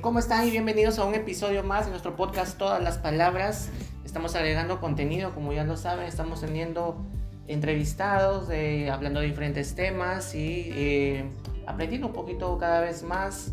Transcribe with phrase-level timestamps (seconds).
[0.00, 3.68] ¿Cómo están y bienvenidos a un episodio más de nuestro podcast Todas las Palabras?
[4.04, 7.04] Estamos agregando contenido, como ya lo saben, estamos teniendo
[7.48, 8.48] entrevistados,
[8.92, 11.24] hablando de diferentes temas y eh,
[11.66, 13.52] aprendiendo un poquito cada vez más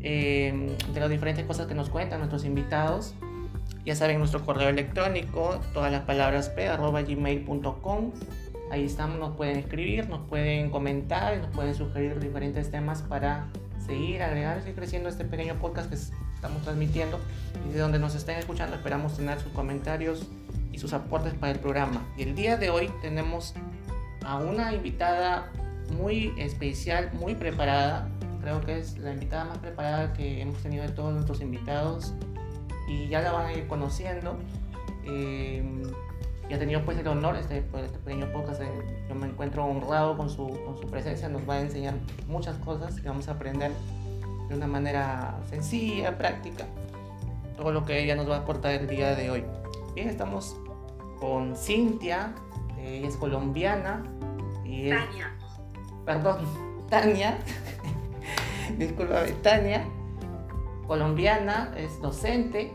[0.00, 3.14] eh, de las diferentes cosas que nos cuentan nuestros invitados.
[3.86, 8.12] Ya saben, nuestro correo electrónico, todas las palabras p, arroba gmail.com.
[8.70, 13.48] Ahí estamos, nos pueden escribir, nos pueden comentar, nos pueden sugerir diferentes temas para
[13.86, 17.20] seguir, agregar y seguir creciendo este pequeño podcast que estamos transmitiendo
[17.68, 20.26] y de donde nos estén escuchando esperamos tener sus comentarios
[20.72, 22.06] y sus aportes para el programa.
[22.16, 23.54] Y el día de hoy tenemos
[24.24, 25.50] a una invitada
[25.96, 28.08] muy especial, muy preparada.
[28.40, 32.14] Creo que es la invitada más preparada que hemos tenido de todos nuestros invitados
[32.88, 34.38] y ya la van a ir conociendo.
[35.04, 35.62] Eh,
[36.48, 38.62] y ha tenido pues el honor, este, pues, este pequeño podcast,
[39.08, 41.94] yo me encuentro honrado con su, con su presencia, nos va a enseñar
[42.26, 43.72] muchas cosas que vamos a aprender
[44.48, 46.66] de una manera sencilla, práctica,
[47.56, 49.44] todo lo que ella nos va a aportar el día de hoy.
[49.94, 50.56] Bien, estamos
[51.18, 52.34] con Cintia,
[52.78, 54.02] ella es colombiana
[54.64, 54.98] y es...
[54.98, 55.32] Tania.
[56.04, 56.38] Perdón,
[56.90, 57.38] Tania.
[58.78, 59.84] Disculpa, Tania,
[60.86, 62.74] colombiana, es docente,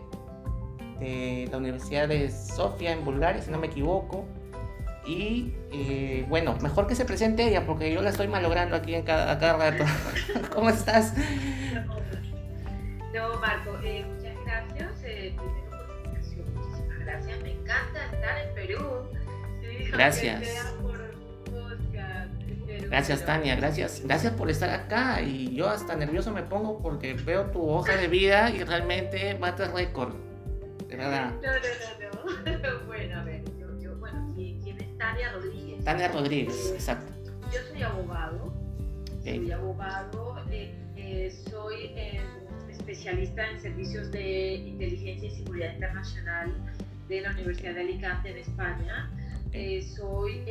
[1.00, 4.26] de la Universidad de Sofía en Bulgaria, si no me equivoco.
[5.06, 9.03] Y eh, bueno, mejor que se presente ella, porque yo la estoy malogrando aquí en
[9.03, 9.86] cada, a cada rato.
[10.53, 11.14] ¿Cómo estás?
[13.14, 14.92] No, Marco, eh, muchas gracias.
[15.06, 17.42] Eh, primero por la invitación, muchísimas gracias.
[17.42, 18.80] Me encanta estar en Perú.
[19.92, 20.44] Gracias.
[22.90, 27.45] Gracias Tania, gracias, gracias por estar acá y yo hasta nervioso me pongo porque veo
[27.45, 30.27] tu hoja de vida y realmente bates récord.
[30.96, 32.86] No, no, no, no.
[32.88, 35.84] bueno, a ver, yo, yo bueno, ¿quién es Tania Rodríguez?
[35.84, 37.12] Tania Rodríguez, exacto.
[37.52, 38.54] Yo soy abogado,
[39.24, 42.22] soy abogado, eh, eh, soy eh,
[42.70, 46.53] especialista en servicios de inteligencia y seguridad internacional
[47.09, 49.12] de la Universidad de Alicante en España.
[49.96, 50.42] soy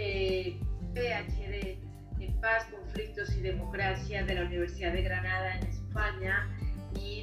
[0.94, 1.78] PhD
[2.20, 6.46] en paz, conflictos y democracia de la Universidad de Granada en España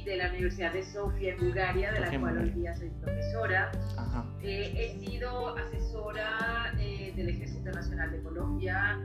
[0.04, 3.72] de la Universidad de Sofía en Bulgaria, de la cual hoy día soy profesora.
[4.42, 9.00] Eh, he sido asesora eh, del Ejército Nacional de Colombia,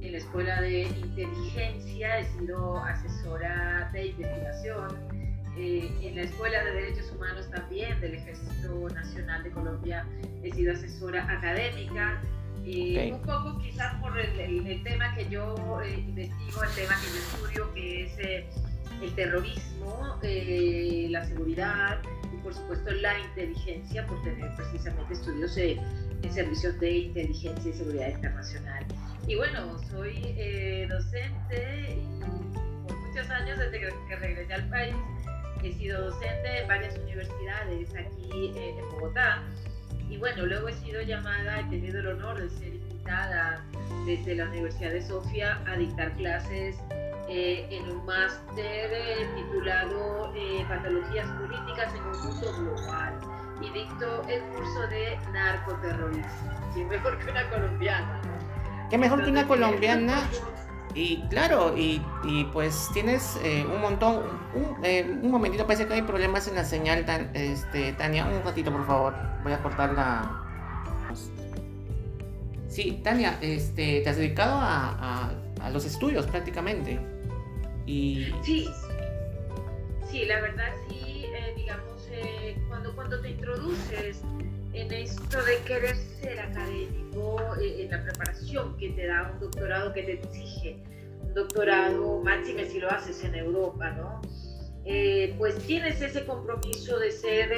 [0.00, 4.96] en la Escuela de Inteligencia, he sido asesora de investigación,
[5.56, 10.06] eh, en la Escuela de Derechos Humanos también del Ejército Nacional de Colombia,
[10.42, 12.20] he sido asesora académica.
[12.64, 15.54] Un poco quizás por el, el tema que yo
[15.84, 18.54] investigo, el tema que yo estudio, que es
[19.04, 22.00] el terrorismo, eh, la seguridad
[22.32, 28.08] y por supuesto la inteligencia, por tener precisamente estudios en servicios de inteligencia y seguridad
[28.08, 28.84] internacional.
[29.26, 34.94] Y bueno, soy eh, docente y por muchos años desde que regresé al país
[35.62, 39.42] he sido docente en varias universidades aquí en Bogotá.
[40.10, 43.64] Y bueno, luego he sido llamada, he tenido el honor de ser invitada
[44.04, 46.76] desde la Universidad de Sofía a dictar clases
[47.26, 53.18] eh, en un máster eh, titulado eh, Patologías Políticas en un Mundo Global
[53.62, 56.70] y dictó el curso de narcoterrorismo.
[56.74, 58.20] ¿Qué mejor que una colombiana?
[58.90, 60.28] ¿Qué mejor que una colombiana?
[60.94, 63.38] Y claro, y, y pues tienes
[63.72, 64.22] un montón,
[64.54, 68.70] un, un, momentito, parece que hay problemas en la señal, tan, este, Tania, un ratito
[68.70, 70.42] por favor, voy a cortar la...
[72.68, 75.30] Sí, Tania, este, te has dedicado a, a,
[75.64, 77.13] a los estudios prácticamente.
[77.86, 78.32] Y...
[78.42, 78.68] Sí,
[80.10, 84.22] sí, la verdad sí, eh, digamos, eh, cuando, cuando te introduces
[84.72, 89.92] en esto de querer ser académico, eh, en la preparación que te da un doctorado
[89.92, 90.78] que te exige,
[91.22, 94.20] un doctorado máximo si lo haces en Europa, ¿no?
[95.38, 97.48] pues tienes ese compromiso de ser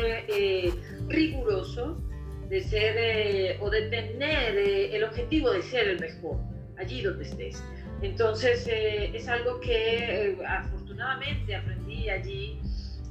[1.09, 2.01] riguroso,
[2.49, 6.39] de ser o de tener el objetivo de ser el mejor
[6.79, 7.61] allí donde estés.
[8.03, 12.61] Entonces eh, es algo que eh, afortunadamente aprendí allí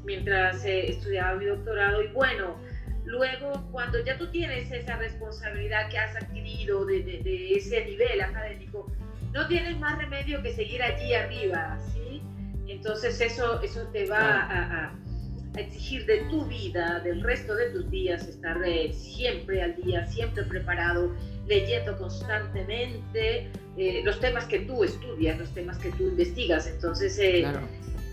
[0.04, 2.56] mientras eh, estudiaba mi doctorado y bueno,
[3.06, 8.92] luego cuando ya tú tienes esa responsabilidad que has adquirido de, ese nivel académico,
[9.34, 12.22] no tienes más remedio que seguir allí arriba, ¿sí?
[12.68, 14.96] Entonces eso, eso te va a, a,
[15.58, 18.58] exigir de tu vida, del resto de tus días, estar
[18.92, 21.16] siempre al día, siempre preparado,
[21.48, 26.68] leyendo constantemente, eh, los temas que tú estudias, los temas que tú investigas.
[26.68, 27.46] Entonces, eh,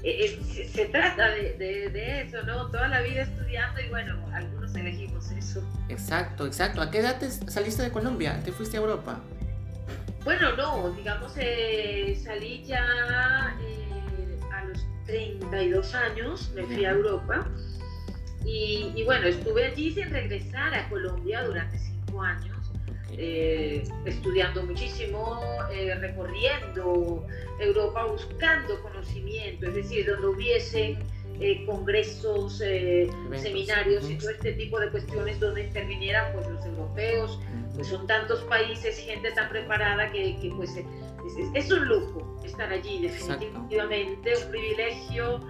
[0.03, 2.71] eh, se, trata de, eso, ¿no?
[2.71, 5.63] Toda la vida estudiando y bueno, algunos elegimos eso.
[5.89, 6.81] Exacto, exacto.
[6.81, 8.41] ¿A qué edad te saliste de Colombia?
[8.45, 9.21] ¿Te fuiste a Europa?
[10.25, 13.57] Bueno, no, digamos, salí ya
[14.53, 17.47] a los 32 años, me fui a Europa
[18.45, 22.52] y, bueno, estuve allí sin regresar a Colombia durante cinco años.
[23.19, 25.39] Eh, estudiando muchísimo,
[25.71, 27.27] eh, recorriendo
[27.61, 30.99] Europa buscando conocimiento, es decir, donde hubiesen
[31.39, 37.39] eh, congresos, seminarios y todo este tipo de cuestiones donde intervinieran pues, los europeos,
[37.75, 40.71] pues son tantos países, gente tan preparada que, que pues
[41.55, 45.41] es, un lujo estar allí, definitivamente, un privilegio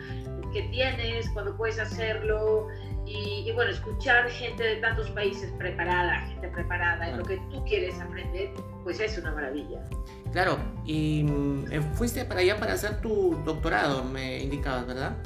[0.53, 2.69] que tienes cuando puedes hacerlo.
[3.15, 8.01] Y, bueno, escuchar gente de tantos países preparada, gente preparada en lo que tú quieres
[8.01, 8.51] aprender,
[8.85, 9.83] pues es una maravilla.
[10.33, 15.17] Claro, y mm, eh, fuiste para allá para hacer tu doctorado, me indicabas, ¿verdad?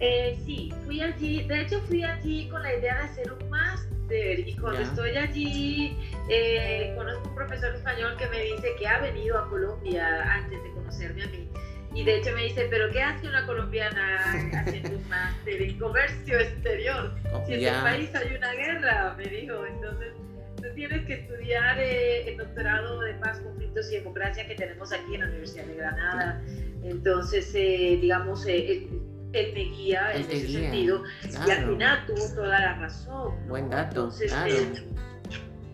[0.00, 4.48] Eh, sí, fui allí, de hecho fui allí con la idea de hacer un máster
[4.48, 5.96] y cuando estoy allí
[6.28, 10.70] eh, conozco un profesor español que me dice que ha venido a Colombia antes de
[10.72, 11.48] conocerme a mí
[11.94, 14.18] y de hecho me dice, pero ¿qué hace una colombiana
[14.60, 17.14] haciendo un máster en comercio exterior?
[17.32, 20.12] Oh, si en tu país hay una guerra, me dijo, entonces
[20.56, 25.14] tú tienes que estudiar eh, el doctorado de paz, conflictos y democracia que tenemos aquí
[25.14, 26.42] en la Universidad de Granada.
[26.84, 31.02] Entonces, digamos, él me guía en ese sentido.
[31.46, 33.48] Y al final tuvo toda la razón.
[33.48, 34.10] Buen dato.
[34.28, 34.54] claro.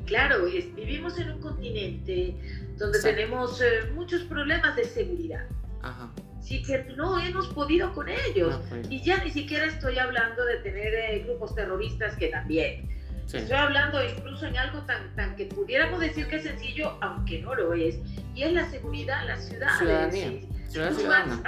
[0.06, 2.34] claro, vivimos en un continente
[2.76, 5.44] donde tenemos eh, muchos problemas de seguridad.
[5.82, 6.10] Ajá.
[6.40, 8.60] Sí, que no hemos podido con ellos.
[8.68, 8.86] Pues.
[8.90, 12.88] Y ya ni siquiera estoy hablando de tener eh, grupos terroristas que también.
[13.26, 17.54] Estoy hablando incluso en algo tan, tan que pudiéramos decir que es sencillo, aunque no
[17.54, 17.98] lo es,
[18.34, 19.78] y es la seguridad en las ciudades.
[19.78, 20.40] Ciudadanía.
[20.68, 21.42] Ciudadanía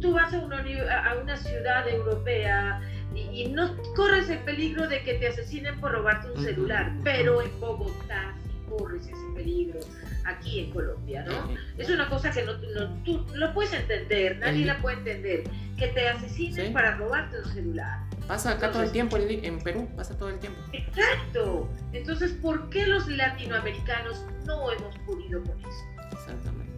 [0.00, 2.80] tú vas a una, a una ciudad europea
[3.14, 7.60] y, no corres el peligro de que te asesinen por robarte un celular, pero en
[7.60, 9.80] Bogotá sí corres ese peligro,
[10.26, 11.54] aquí en Colombia, ¿no?
[11.78, 12.58] Es una cosa que no,
[13.04, 15.44] tú lo puedes entender, nadie la puede entender,
[15.78, 18.00] que te asesinen para robarte un celular.
[18.26, 20.60] Pasa acá todo el tiempo, en Perú pasa todo el tiempo.
[20.72, 21.68] Exacto.
[21.92, 25.84] Entonces, ¿por qué los latinoamericanos no hemos podido con eso?
[26.12, 26.76] Exactamente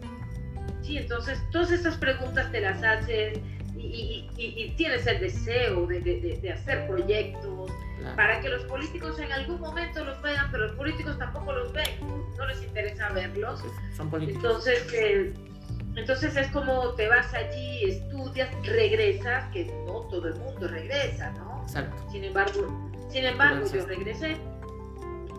[0.97, 3.39] entonces todas estas preguntas te las haces
[3.79, 7.71] y, tienes el deseo de, hacer proyectos
[8.15, 11.89] para que los políticos en algún momento los vean, pero los políticos tampoco los ven,
[12.37, 13.61] no les interesa verlos.
[13.95, 14.43] Son políticos.
[14.43, 15.33] Entonces, eh,
[15.95, 21.61] entonces es como te vas allí, estudias, regresas, que no todo el mundo regresa, ¿no?
[21.63, 22.09] Exacto.
[22.09, 24.37] Sin embargo, sin embargo yo regresé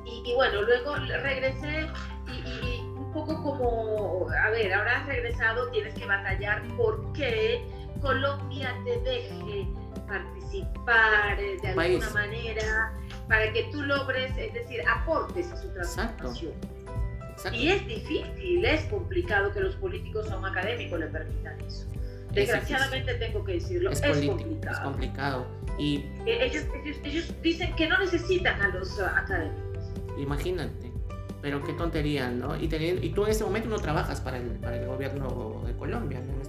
[0.05, 1.89] y, bueno, luego regresé
[2.29, 2.83] y
[3.13, 7.65] poco como, a ver, ahora has regresado, tienes que batallar porque
[8.01, 9.67] Colombia te deje
[10.07, 12.93] participar eh, de alguna manera
[13.29, 16.53] para que tú logres, es decir, aportes a su transformación.
[17.53, 21.87] Y es difícil, es complicado que los políticos a un académico le permitan eso.
[22.33, 24.77] Desgraciadamente tengo que decirlo, es, complicado.
[24.77, 25.47] Es complicado.
[25.79, 25.97] Y
[26.27, 29.85] eh, ellos, ellos, ellos, dicen que no necesitan a los uh, académicos.
[30.19, 30.93] Imagínate.
[31.43, 32.55] Pero qué tontería, ¿no?
[32.57, 36.21] Y, y tú en este momento no trabajas para el, para el gobierno de Colombia,
[36.21, 36.40] ¿no?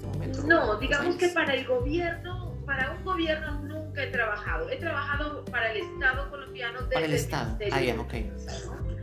[0.45, 4.69] No, digamos que para el gobierno, para un gobierno nunca he trabajado.
[4.69, 6.79] He trabajado para el Estado colombiano.
[6.89, 7.57] Para el Estado.
[7.71, 8.13] Ah, ya, ok.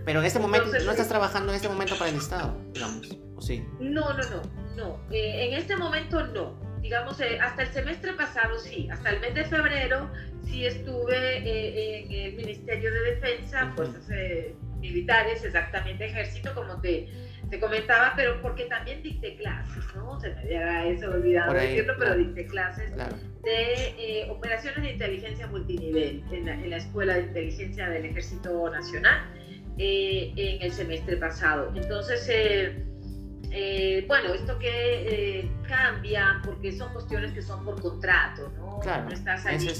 [0.05, 3.19] Pero en este momento, ¿no estás eh, trabajando en este momento para el Estado, digamos?
[3.37, 3.65] ¿O sí?
[3.79, 4.43] No, no, no.
[4.77, 5.01] no.
[5.11, 6.59] Eh, en este momento no.
[6.81, 8.89] Digamos, eh, hasta el semestre pasado sí.
[8.91, 10.11] Hasta el mes de febrero
[10.45, 17.09] sí estuve en el Ministerio de Defensa, pues hace militares, exactamente ejército, como te,
[17.51, 20.21] te comentaba, pero porque también dicté clases, ¿no?
[20.21, 26.23] Se me había eso olvidado decirlo, pero dicté clases de eh, operaciones de inteligencia multinivel
[26.31, 29.23] en la, en la, Escuela de Inteligencia del Ejército Nacional
[29.79, 31.73] eh, en el semestre pasado.
[31.75, 32.29] Entonces,
[33.51, 38.81] eh, bueno, esto que cambia porque son cuestiones que son por contrato, ¿no?
[38.81, 39.73] Claro, no estás allí,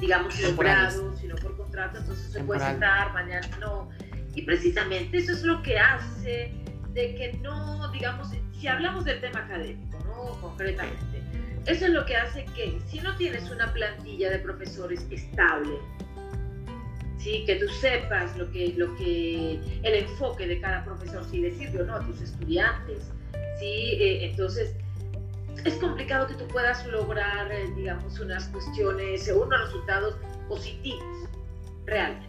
[0.00, 3.90] digamos, nombrado, sino por contrato, entonces se puede estar, mañana no.
[4.34, 6.63] Y precisamente eso es lo que hace
[6.94, 10.40] de que no, digamos, si hablamos del tema académico, ¿no?
[10.40, 11.22] Concretamente,
[11.66, 15.78] eso es lo que hace que si no tienes una plantilla de profesores estable,
[17.18, 17.44] ¿sí?
[17.46, 21.82] que tú sepas lo que, lo que, el enfoque de cada profesor, si le sirve
[21.82, 23.10] o no a tus estudiantes,
[23.58, 23.96] ¿sí?
[23.98, 24.74] Eh, entonces
[25.64, 30.16] es complicado que tú puedas lograr, eh, digamos, unas cuestiones, unos resultados
[30.48, 31.28] positivos,
[31.86, 32.28] realmente.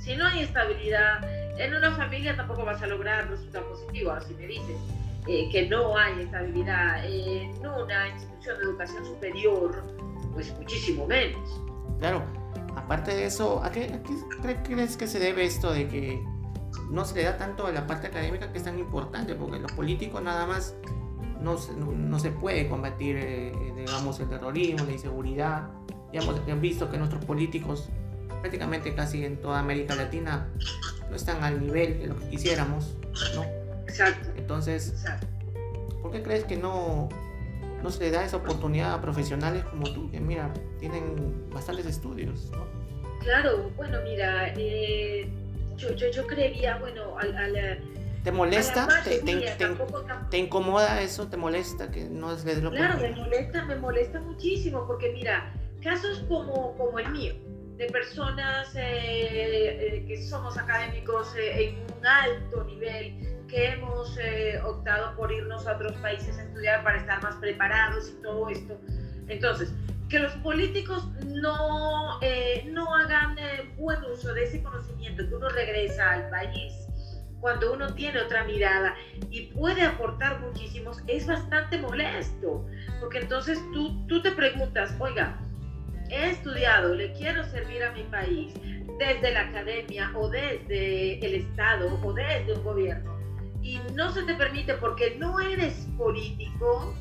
[0.00, 1.20] Si no hay estabilidad
[1.58, 4.24] en una familia, tampoco vas a lograr resultados positivos.
[4.24, 4.76] Si me dices
[5.26, 9.82] eh, que no hay estabilidad en una institución de educación superior,
[10.34, 11.60] pues muchísimo menos.
[11.98, 12.22] Claro,
[12.76, 14.00] aparte de eso, ¿a qué,
[14.64, 16.22] crees que se debe esto de que
[16.90, 19.34] no se le da tanto a la parte académica que es tan importante?
[19.34, 20.76] Porque los políticos nada más
[21.40, 25.70] no, no se puede combatir, eh, digamos, el terrorismo, la inseguridad.
[26.12, 27.88] Ya hemos visto que nuestros políticos,
[28.46, 30.46] prácticamente casi en toda América Latina,
[31.10, 32.94] no están al nivel de lo que quisiéramos,
[33.34, 33.42] ¿no?
[33.88, 34.30] Exacto.
[34.36, 35.04] Entonces,
[36.00, 37.08] ¿por qué crees que no,
[37.82, 42.48] no se le da esa oportunidad a profesionales como tú, que mira, tienen bastantes estudios,
[42.52, 42.64] ¿no?
[43.18, 45.28] Claro, bueno, mira, eh,
[45.76, 47.80] yo, yo, yo, creería, bueno, al, al
[48.22, 48.86] ¿Te molesta?
[49.02, 49.22] ¿Te,
[50.30, 51.26] te, incomoda eso?
[51.26, 56.24] ¿Te molesta que no es lo Claro, me molesta, me molesta muchísimo porque mira, casos
[56.28, 57.34] como, como el mío,
[57.76, 63.14] de personas eh, eh, que somos académicos eh, en un alto nivel,
[63.48, 64.18] que hemos
[64.64, 68.80] optado por irnos a otros países a estudiar para estar más preparados y todo esto.
[69.28, 69.72] Entonces,
[70.08, 72.18] que los políticos no,
[72.66, 73.36] no hagan
[73.76, 76.72] buen uso de ese conocimiento, que uno regresa al país
[77.40, 78.96] cuando uno tiene otra mirada
[79.30, 82.66] y puede aportar muchísimos, es bastante molesto,
[82.98, 85.38] porque entonces tú, tú te preguntas, oiga,
[86.10, 88.54] he estudiado, le quiero servir a mi país
[88.98, 93.16] desde la academia o desde el Estado o desde un gobierno
[93.66, 96.94] y no se te permite porque no eres político,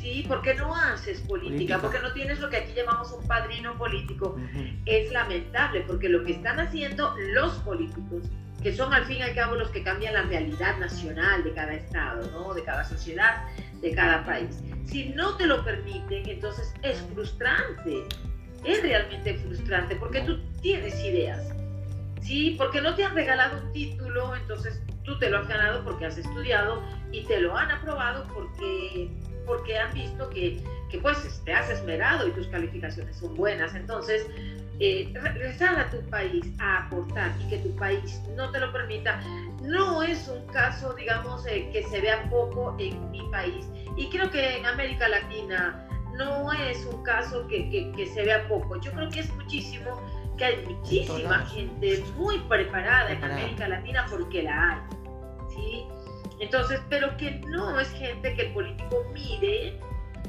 [0.00, 0.24] ¿sí?
[0.26, 4.36] Porque no haces política, porque no tienes lo que aquí llamamos un padrino político.
[4.84, 8.24] Es lamentable porque lo que están haciendo los políticos
[8.64, 11.74] que son al fin y al cabo los que cambian la realidad nacional de cada
[11.74, 12.54] estado, ¿no?
[12.54, 13.44] de cada sociedad,
[13.80, 14.62] de cada país.
[14.84, 18.04] Si no te lo permiten, entonces es frustrante,
[18.64, 21.52] es realmente frustrante, porque tú tienes ideas,
[22.20, 22.54] ¿sí?
[22.58, 26.16] Porque no te han regalado un título, entonces tú te lo has ganado porque has
[26.16, 29.10] estudiado y te lo han aprobado porque,
[29.46, 33.74] porque han visto que, que pues te has esmerado y tus calificaciones son buenas.
[33.74, 34.26] Entonces,
[34.80, 39.20] eh, regresar a tu país a aportar y que tu país no te lo permita,
[39.62, 43.66] no es un caso, digamos, eh, que se vea poco en mi país.
[43.96, 48.80] Y creo que en América Latina no es un caso que, que, se vea poco.
[48.80, 50.00] Yo creo que es muchísimo,
[50.36, 54.78] que hay muchísima gente muy preparada en América Latina porque la hay.
[55.54, 55.84] ¿sí?
[56.40, 59.78] Entonces, pero que no es gente que el político mire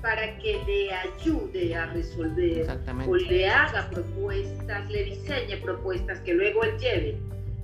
[0.02, 2.68] para que le ayude a resolver
[3.08, 7.18] o le haga propuestas, le diseñe propuestas que luego él lleve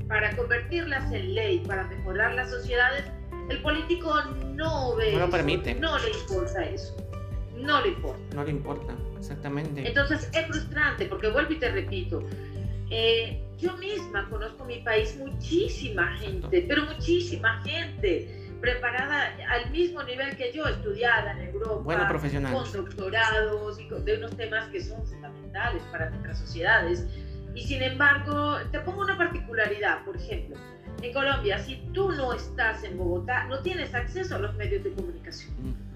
[0.08, 3.04] para convertirlas en ley, para mejorar las sociedades,
[3.50, 4.14] el político
[4.56, 6.96] no ve, no lo permite, no le importa eso,
[7.62, 8.36] no le importa.
[8.36, 9.88] No le importa, exactamente.
[9.88, 12.24] Entonces es frustrante porque vuelvo y te repito,
[12.89, 20.36] eh, yo misma conozco mi país muchísima gente, pero muchísima gente preparada al mismo nivel
[20.36, 22.54] que yo, estudiada en Europa, bueno, profesional.
[22.54, 27.06] con doctorados y de unos temas que son fundamentales para nuestras sociedades.
[27.56, 30.56] Y sin embargo, te pongo una particularidad, por ejemplo,
[31.01, 34.92] en Colombia, si tú no estás en Bogotá, no tienes acceso a los medios de
[34.92, 35.54] comunicación.
[35.58, 35.88] Mm.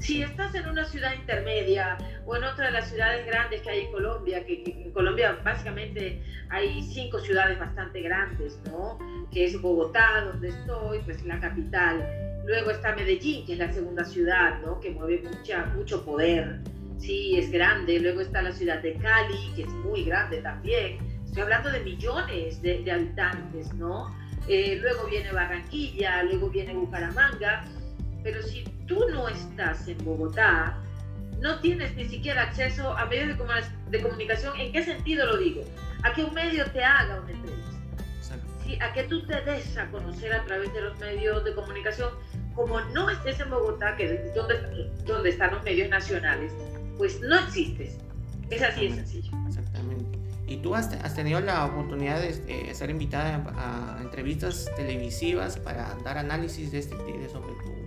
[0.00, 3.80] Si estás en una ciudad intermedia o en otra de las ciudades grandes que hay
[3.80, 8.98] en Colombia, que, en Colombia básicamente hay cinco ciudades bastante grandes, ¿no?
[9.30, 12.06] Que es Bogotá, donde estoy, pues la capital.
[12.46, 14.80] Luego está Medellín, que es la segunda ciudad, ¿no?
[14.80, 16.60] Que mueve mucha, mucho poder.
[16.98, 18.00] Sí, es grande.
[18.00, 20.98] Luego está la ciudad de Cali, que es muy grande también.
[21.26, 24.16] Estoy hablando de millones de, habitantes, ¿no?
[24.48, 27.64] Eh, luego viene Barranquilla, luego viene Bucaramanga.
[28.22, 30.76] Pero si tú no estás en Bogotá,
[31.38, 33.38] no tienes ni siquiera acceso a medios
[33.88, 34.58] de, comunicación.
[34.58, 35.62] ¿En qué sentido lo digo?
[36.02, 37.70] A que un medio te haga una entrevista.
[38.64, 38.78] ¿sí?
[38.82, 42.10] A que tú te des a conocer a través de los medios de comunicación.
[42.54, 46.52] Como no estés en Bogotá, que es donde, donde están los medios nacionales,
[46.98, 47.96] pues no existes.
[48.50, 49.30] Es así de sencillo.
[49.46, 50.18] Exactamente.
[50.48, 55.94] ¿Y tú has, has tenido la oportunidad de, de, ser invitada a, entrevistas televisivas para
[56.02, 57.80] dar análisis de este de sobre tu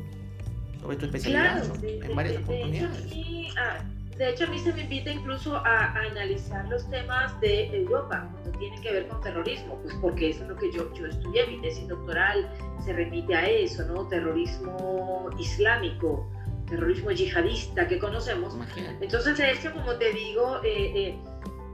[0.83, 3.13] sobre tu especialidad en varias oportunidades.
[3.57, 3.83] Ah,
[4.17, 8.59] de hecho, a mí se me invita incluso a, analizar los temas de Europa cuando
[8.59, 11.61] tienen que ver con terrorismo, pues porque eso es lo que yo, yo estudié, mi
[11.61, 12.47] tesis doctoral
[12.83, 14.07] se remite a eso, ¿no?
[14.09, 16.29] Terrorismo islámico,
[16.69, 18.55] terrorismo yihadista que conocemos.
[19.01, 21.17] Entonces, de hecho, como te digo, eh, eh,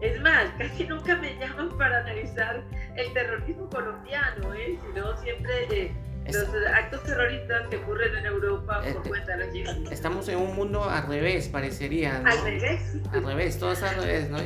[0.02, 2.64] es más, casi nunca me llaman para analizar
[2.96, 4.78] el terrorismo colombiano, ¿eh?
[4.86, 5.94] sino siempre...
[6.34, 9.94] Los actos terroristas que ocurren en Europa por este, cuenta de los yihadistas.
[9.94, 12.20] Estamos en un mundo al revés, parecería.
[12.20, 12.30] ¿no?
[12.30, 12.82] Al revés.
[13.12, 14.40] Al revés, todos al revés, ¿no?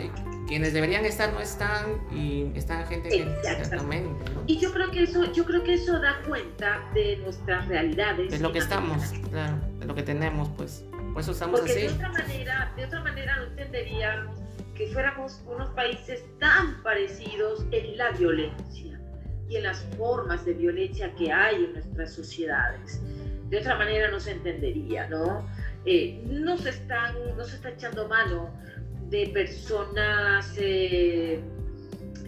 [0.48, 4.44] quienes deberían estar no están y están gente que exactamente ¿no?
[4.46, 8.40] y yo creo que eso yo creo que eso da cuenta de nuestras realidades de
[8.40, 11.94] lo que estamos claro de lo que tenemos pues por eso estamos Porque así de
[11.94, 14.38] otra manera de otra manera no entenderíamos
[14.76, 18.93] que fuéramos unos países tan parecidos en la violencia
[19.50, 23.02] y en las formas de violencia que hay en nuestras sociedades.
[23.50, 25.48] de otra manera no se entendería, ¿no?
[25.86, 28.50] Eh, no, se están, no se está echando mano
[29.10, 31.40] de personas eh,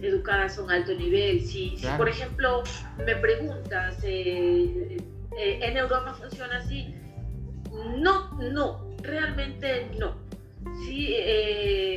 [0.02, 1.40] educadas a un alto nivel.
[1.40, 2.62] Si, por ejemplo,
[3.04, 4.98] me preguntas, eh,
[5.36, 6.94] ¿en Europa funciona así?
[7.98, 10.14] No, no, realmente no.
[10.84, 11.16] Sí,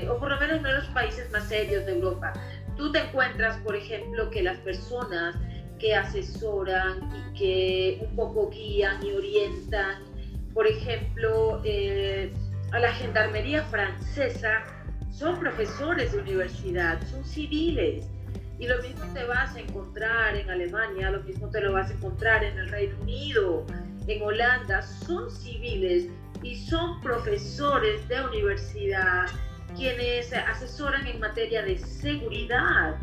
[0.08, 2.34] o por lo menos en los países más serios de Europa.
[2.80, 5.36] Tú te encuentras, por ejemplo, que las personas
[5.80, 9.98] que asesoran y que un poco guían y orientan.
[10.54, 12.32] Por ejemplo, eh,
[12.72, 14.64] a la Gendarmería francesa
[15.12, 18.08] son profesores de universidad, son civiles.
[18.60, 21.96] Y lo mismo te vas a encontrar en Alemania, lo mismo te lo vas a
[21.96, 23.66] encontrar en el Reino Unido,
[24.08, 26.08] en Holanda, son civiles
[26.42, 29.26] y son profesores de universidad
[29.76, 32.98] quienes asesoran en materia de seguridad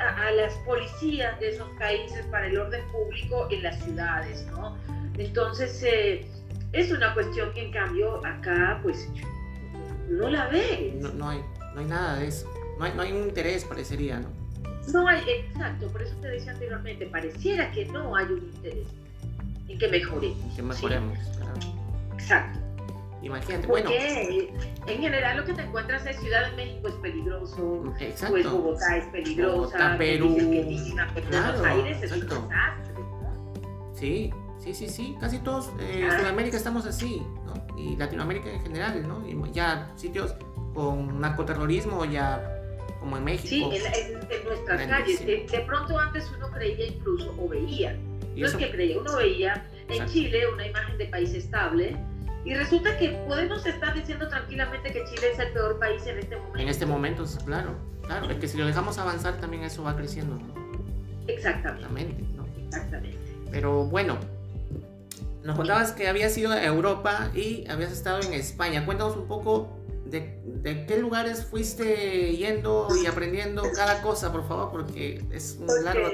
[0.00, 4.76] a, las policías de esos países para el orden público en las ciudades, ¿no?
[5.18, 6.26] Entonces, eh,
[6.72, 9.08] es una cuestión que en cambio acá, pues,
[10.08, 10.94] no la ves.
[10.94, 11.42] No, hay,
[11.74, 12.48] no hay nada de eso.
[12.78, 14.28] No hay, no hay un interés, parecería, ¿no?
[14.92, 18.86] No hay, exacto, por eso te decía anteriormente, pareciera que no hay un interés
[19.68, 20.44] en que mejoremos.
[20.44, 21.60] En que mejoremos, claro.
[22.14, 22.65] Exacto.
[23.22, 23.90] Imagínate, bueno.
[23.90, 28.34] en general lo que te encuentras es Ciudad de México es peligroso, exacto.
[28.34, 32.94] pues Bogotá es peligrosa, Bogotá, Perú, Buenos Aires es un desastre.
[33.94, 37.78] Sí, sí, sí, sí, casi todos eh, en Sudamérica estamos así, ¿no?
[37.78, 39.26] Y Latinoamérica en general, ¿no?
[39.26, 40.34] Y ya sitios
[40.74, 42.52] con narcoterrorismo ya
[43.00, 43.48] como en México.
[43.48, 45.24] Sí, en, nuestras calles.
[45.24, 47.96] De, pronto antes uno creía incluso o veía,
[48.36, 51.96] no es que creía, uno veía en Chile una imagen de país estable
[52.46, 56.36] y resulta que podemos estar diciendo tranquilamente que Chile es el peor país en este
[56.36, 56.58] momento.
[56.60, 58.30] En este momento, claro, claro.
[58.30, 60.38] Es que si lo dejamos avanzar también eso va creciendo.
[61.26, 62.24] Exactamente.
[62.68, 63.18] Exactamente.
[63.50, 64.16] Pero bueno,
[65.42, 68.86] nos contabas que habías ido a Europa y habías estado en España.
[68.86, 74.70] Cuéntanos un poco de, de, qué lugares fuiste yendo y aprendiendo cada cosa, por favor,
[74.70, 76.10] porque es un largo...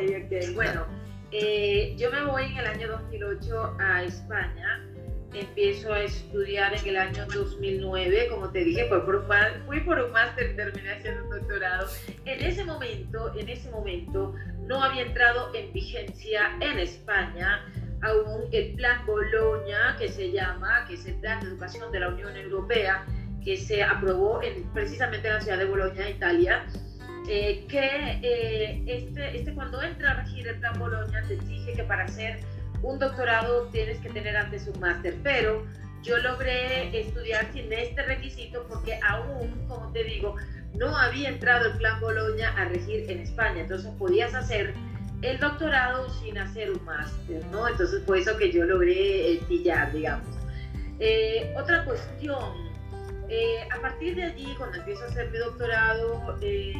[0.54, 0.86] Bueno,
[1.30, 4.91] eh, yo me voy en el año 2008 a España
[5.34, 9.26] empiezo a estudiar en el año 2009, como te dije, fui por un,
[9.66, 11.88] fui por un máster, terminé haciendo un doctorado.
[12.24, 14.34] En ese momento, en ese momento,
[14.66, 17.64] no había entrado en vigencia en España
[18.02, 22.08] aún el Plan Boloña, que se llama, que es el Plan de Educación de la
[22.08, 23.06] Unión Europea,
[23.44, 26.66] que se aprobó en, precisamente en la ciudad de Boloña, Italia,
[27.28, 31.84] eh, que eh, este, este, cuando entra a regir el Plan Boloña te exige que
[31.84, 32.40] para hacer
[32.82, 35.64] un doctorado tienes que tener antes un máster, pero
[36.02, 40.36] yo logré estudiar sin este requisito porque aún, como te digo,
[40.74, 44.74] no había entrado el plan Boloña a regir en España, entonces podías hacer
[45.22, 47.68] el doctorado sin hacer un máster, ¿no?
[47.68, 50.26] Entonces fue eso que yo logré pillar, digamos.
[50.98, 52.72] Eh, otra cuestión,
[53.28, 56.74] eh, a partir de allí, cuando empiezo a hacer mi doctorado, eh,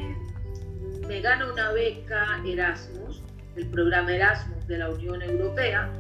[1.07, 3.23] me gano una beca Erasmus
[3.57, 5.90] el programa Erasmus de la Unión Europea.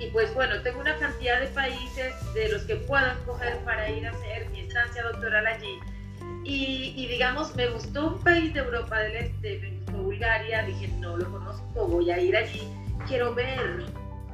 [0.00, 4.06] Y, pues bueno, tengo una cantidad de países de los que puedo escoger para ir
[4.06, 5.78] a hacer mi estancia doctoral allí.
[6.44, 11.16] Y, digamos, me gustó un país de Europa del Este, me gustó Bulgaria, dije, no
[11.16, 12.62] lo conozco, voy a ir allí,
[13.06, 13.84] quiero ver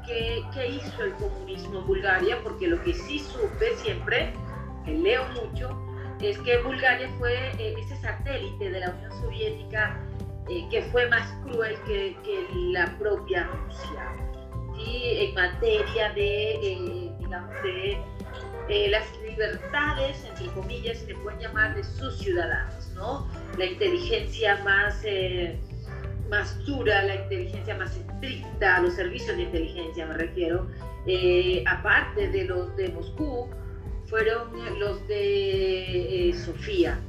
[0.07, 4.33] qué, qué hizo el comunismo en Bulgaria, porque lo que sí supe siempre,
[4.85, 5.77] que leo mucho,
[6.21, 10.01] es que Bulgaria fue eh, ese satélite de la Unión Soviética
[10.49, 12.15] eh, que fue más cruel que,
[12.71, 14.13] la propia Rusia,
[14.87, 17.99] en materia de, eh, digamos, de
[18.69, 23.27] eh, las libertades, entre comillas, se le pueden llamar de sus ciudadanos, ¿no?
[23.57, 25.03] La inteligencia más,
[26.29, 30.69] más dura, la inteligencia más estricta, los servicios de inteligencia me refiero,
[31.67, 33.49] aparte de los de Moscú,
[34.07, 37.01] fueron los de Sofía,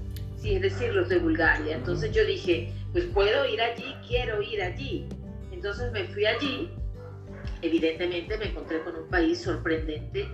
[0.42, 1.76] es decir, los de Bulgaria.
[1.76, 5.06] Entonces yo dije, pues puedo ir allí, quiero ir allí.
[5.52, 6.70] Entonces me fui allí,
[7.62, 10.30] evidentemente me encontré con un país sorprendente.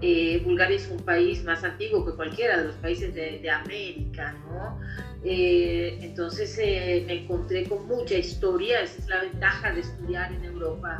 [0.00, 4.80] Eh, Bulgaria es un país más antiguo que cualquiera de los países de, América, ¿no?
[5.24, 10.44] Eh, entonces eh, me encontré con mucha historia, esa es la ventaja de estudiar en
[10.44, 10.96] Europa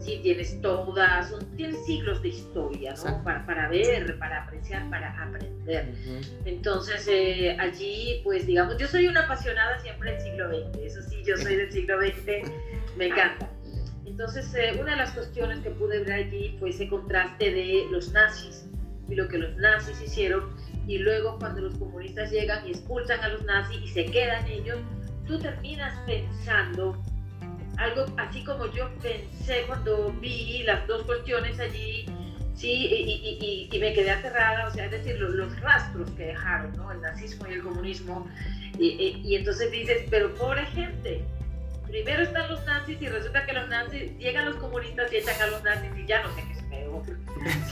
[0.00, 3.22] sí, tienes todas, tienes siglos de historia, ¿no?
[3.24, 5.92] Para, para, ver, para apreciar, para aprender.
[6.44, 11.22] Entonces, eh, allí, pues digamos, yo soy una apasionada siempre del siglo XX, eso sí,
[11.24, 12.50] yo soy del siglo XX,
[12.96, 13.50] me encanta.
[14.06, 18.12] Entonces, eh, una de las cuestiones que pude ver allí fue ese contraste de los
[18.12, 18.66] nazis
[19.08, 20.54] y lo que los nazis hicieron,
[20.86, 24.78] y luego cuando los comunistas llegan y expulsan a los nazis y se quedan ellos,
[25.26, 27.00] tú terminas pensando
[27.78, 32.06] algo así como yo pensé cuando vi las dos cuestiones allí,
[32.54, 36.90] sí, y, y, me quedé aterrada, o sea, es decir, los, rastros que dejaron, ¿no?
[36.90, 38.28] El nazismo y el comunismo,
[38.78, 41.22] y, entonces dices, pero pobre gente,
[41.86, 45.46] primero están los nazis y resulta que los nazis, llegan los comunistas y echan a
[45.46, 47.02] los nazis y ya no sé qué es peor.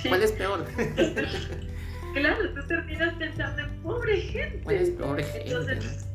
[0.09, 0.67] ¿Cuál es peor?
[2.15, 4.61] claro, tú terminas pensando en pobre gente.
[4.63, 5.49] ¿Cuál es pobre gente?
[5.49, 6.07] Entonces,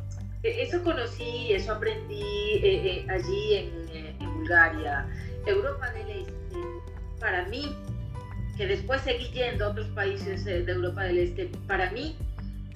[0.43, 3.80] eso conocí, eso aprendí eh, eh, allí en,
[4.51, 5.05] Bulgaria.
[5.45, 6.57] Europa del Este,
[7.19, 7.75] para mí,
[8.57, 12.17] que después seguí yendo a otros países de Europa del Este, para mí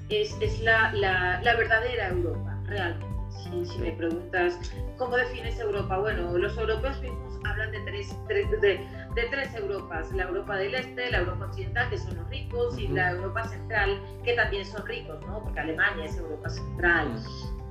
[0.09, 3.13] es, es la, la, la, verdadera Europa, realmente.
[3.29, 4.57] Si, si, me preguntas
[4.97, 8.57] cómo defines Europa, bueno, los europeos mismos hablan de tres, tres de,
[9.15, 12.87] de, tres Europas, la Europa del Este, la Europa Occidental, que son los ricos, y
[12.87, 15.43] la Europa Central, que también son ricos, ¿no?
[15.43, 17.21] Porque Alemania es Europa Central.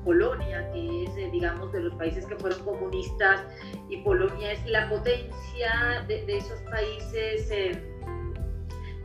[0.04, 3.42] Polonia, que es, eh, digamos, de los países que fueron comunistas,
[3.88, 7.82] y Polonia es la potencia de, esos países eh,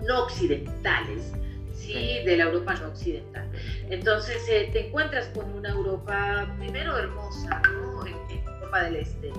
[0.06, 1.34] no occidentales,
[1.74, 2.20] ¿sí?
[2.26, 3.50] de la Europa no occidental.
[3.90, 8.06] Entonces eh, te encuentras con una Europa, primero hermosa, ¿no?
[8.06, 9.32] en, Europa del Este.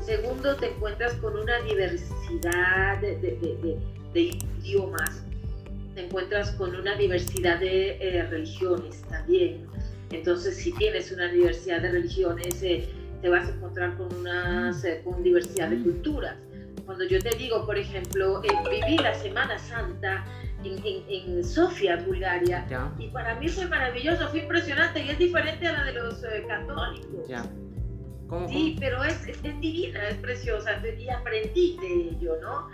[0.00, 3.78] Segundo, te encuentras con una diversidad de, de,
[4.14, 5.24] de idiomas,
[5.94, 9.66] te encuentras con una diversidad de religiones también,
[10.10, 12.88] entonces, si tienes una diversidad de religiones, eh,
[13.20, 14.72] te vas a encontrar con una
[15.04, 16.36] con diversidad de culturas.
[16.86, 20.24] Cuando yo te digo, por ejemplo, eh, viví la Semana Santa
[20.64, 22.66] en, en, Sofía, Bulgaria,
[22.98, 26.44] y para mí fue maravilloso, fue impresionante y es diferente a la de los eh,
[26.48, 27.28] católicos.
[28.48, 32.68] sí, pero es, es, es, divina, es preciosa y aprendí de ello, ¿no?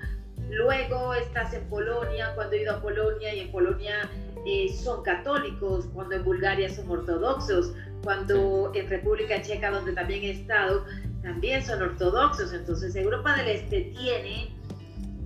[0.51, 4.09] Luego estás en Polonia, cuando he ido a Polonia y en Polonia
[4.47, 10.31] eh, son católicos, cuando en Bulgaria son ortodoxos, cuando en República Checa, donde también he
[10.31, 10.85] estado,
[11.23, 12.53] también son ortodoxos.
[12.53, 14.55] Entonces Europa del Este tiene,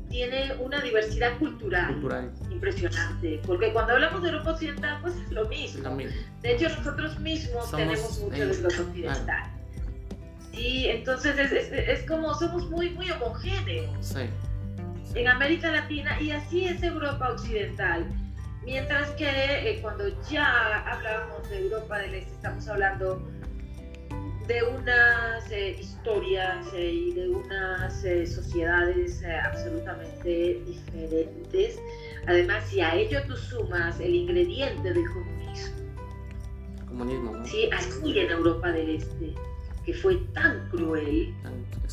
[0.09, 2.01] tiene una diversidad cultural,
[2.51, 5.97] impresionante, porque cuando hablamos de Europa Occidental, pues es lo mismo.
[6.43, 9.51] De hecho, nosotros mismos tenemos mucho de Europa Occidental.
[10.53, 14.15] Y entonces es, es, como somos muy, muy homogéneos.
[15.15, 18.07] En América Latina y así es Europa Occidental.
[18.69, 23.27] Mientras que eh, cuando ya hablábamos de Europa del Este, estamos hablando
[24.47, 27.95] de unas eh, historias eh, y de unas
[28.31, 31.81] sociedades absolutamente diferentes.
[32.27, 35.77] Además, si a ello tú sumas el ingrediente del comunismo,
[36.89, 37.47] comunismo ¿no?
[37.47, 39.33] sí, aquí en Europa del Este,
[39.87, 41.35] que fue tan cruel,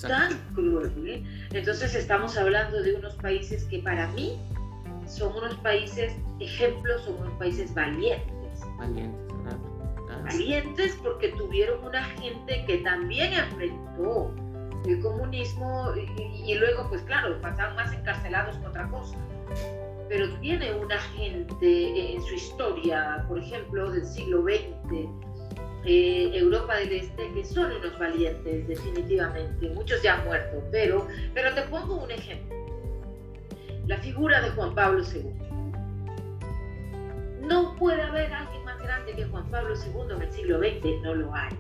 [0.02, 4.38] tan cruel, entonces estamos hablando de unos países que para mí
[5.08, 8.62] son unos países ejemplos, son unos países valientes.
[8.78, 9.26] Valientes,
[10.24, 14.34] Valientes porque tuvieron una gente que también enfrentó
[14.86, 15.92] el comunismo
[16.46, 19.18] y, luego, pues claro, pasaban más encarcelados que otra cosa.
[20.10, 25.10] Pero tiene una gente en su historia, por ejemplo, del siglo XX,
[25.86, 29.70] eh, Europa del Este, que son unos valientes, definitivamente.
[29.70, 32.55] Muchos ya han muerto, pero, pero te pongo un ejemplo
[33.88, 35.32] la figura de Juan Pablo II.
[37.42, 41.14] No puede haber alguien más grande que Juan Pablo II en el siglo XX, no
[41.14, 41.52] lo hay.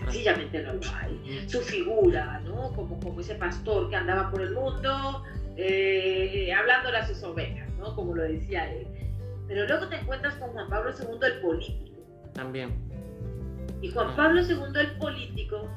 [0.00, 1.44] Sencillamente no lo hay.
[1.48, 2.72] Su figura, ¿no?
[2.72, 5.24] Como, como ese pastor que andaba por el mundo
[5.56, 7.94] eh, hablándole a sus ovejas, ¿no?
[7.94, 8.86] Como lo decía él.
[9.48, 12.02] Pero luego te encuentras con Juan Pablo II el político.
[12.32, 12.74] También.
[13.80, 15.68] Y Juan Pablo II el político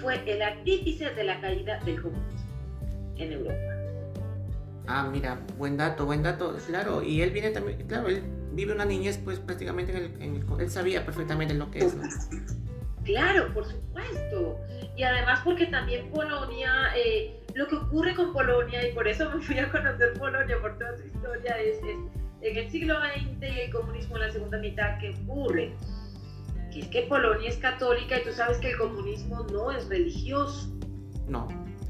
[0.00, 2.50] fue el artífice de la caída del comunismo
[3.16, 3.75] en Europa.
[4.88, 7.02] Ah, mira, buen dato, buen dato, claro.
[7.02, 8.22] Y él viene también, claro, él
[8.52, 11.96] vive una niñez, pues prácticamente en el, en el él sabía perfectamente lo que es.
[13.04, 14.58] Claro, por supuesto.
[14.96, 19.40] Y además porque también Polonia, eh, lo que ocurre con Polonia, y por eso me
[19.40, 21.78] fui a conocer Polonia por toda su historia, es,
[22.42, 25.74] en el siglo XX y el comunismo en la segunda mitad, ¿qué ocurre?
[26.72, 30.68] Que es que Polonia es católica y tú sabes que el comunismo no es religioso.
[31.28, 31.48] No.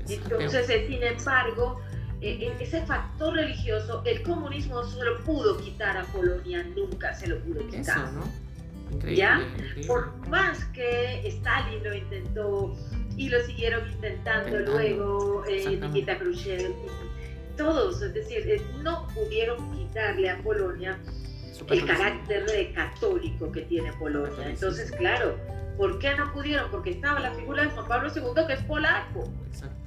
[0.09, 1.81] Entonces, eh, sin embargo,
[2.21, 7.67] ese factor religioso, el comunismo se lo pudo quitar a Polonia, nunca se lo pudo
[7.67, 7.99] quitar.
[7.99, 8.47] Eso, ¿no?
[8.93, 9.41] Increíble, ¿Ya?
[9.87, 12.77] Por más que Stalin lo intentó
[13.17, 16.73] y lo siguieron intentando luego eh, Nikita Khrushchev,
[17.57, 20.99] todos, es decir, eh, no pudieron quitarle a Polonia
[21.69, 24.49] el carácter de católico que tiene Polonia.
[24.49, 25.37] Entonces, claro,
[25.77, 26.71] ¿por qué no pudieron?
[26.71, 29.33] Porque estaba la figura de Juan Pablo II que es polaco.
[29.49, 29.86] Exacto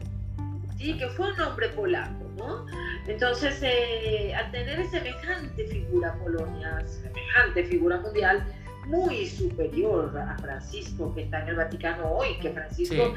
[0.79, 0.97] ¿sí?
[0.97, 2.65] que fue un hombre polaco, ¿no?
[3.07, 8.45] Entonces, eh, al tener semejante figura Polonia, semejante figura mundial,
[8.87, 13.13] muy superior a Francisco, que está en el Vaticano hoy, que Francisco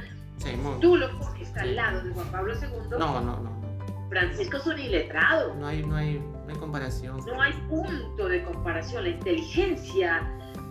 [0.80, 2.98] Tú lo pones al lado de Juan Pablo II.
[2.98, 3.62] No, no, no.
[4.10, 5.54] Francisco es un iletrado.
[5.54, 7.24] No hay, no hay, no hay comparación.
[7.26, 9.04] No hay punto de comparación.
[9.04, 10.22] La inteligencia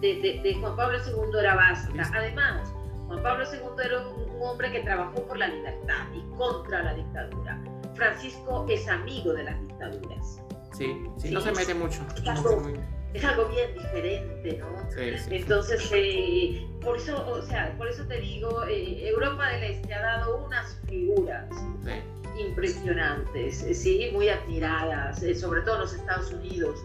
[0.02, 2.12] de, Juan Pablo II era básica.
[2.14, 2.74] Además,
[3.12, 7.62] Juan Pablo II era un, hombre que trabajó por la libertad y contra la dictadura.
[7.94, 10.42] Francisco es amigo de las dictaduras.
[10.72, 12.02] Sí, sí, no se mete mucho.
[13.14, 14.90] Es algo, bien diferente, ¿no?
[14.90, 19.64] Sí, sí, Entonces, eh, por eso, o sea, por eso te digo, eh, Europa del
[19.64, 21.50] Este ha dado unas figuras
[22.40, 26.80] impresionantes, sí, muy admiradas, eh, sobre todo en los Estados Unidos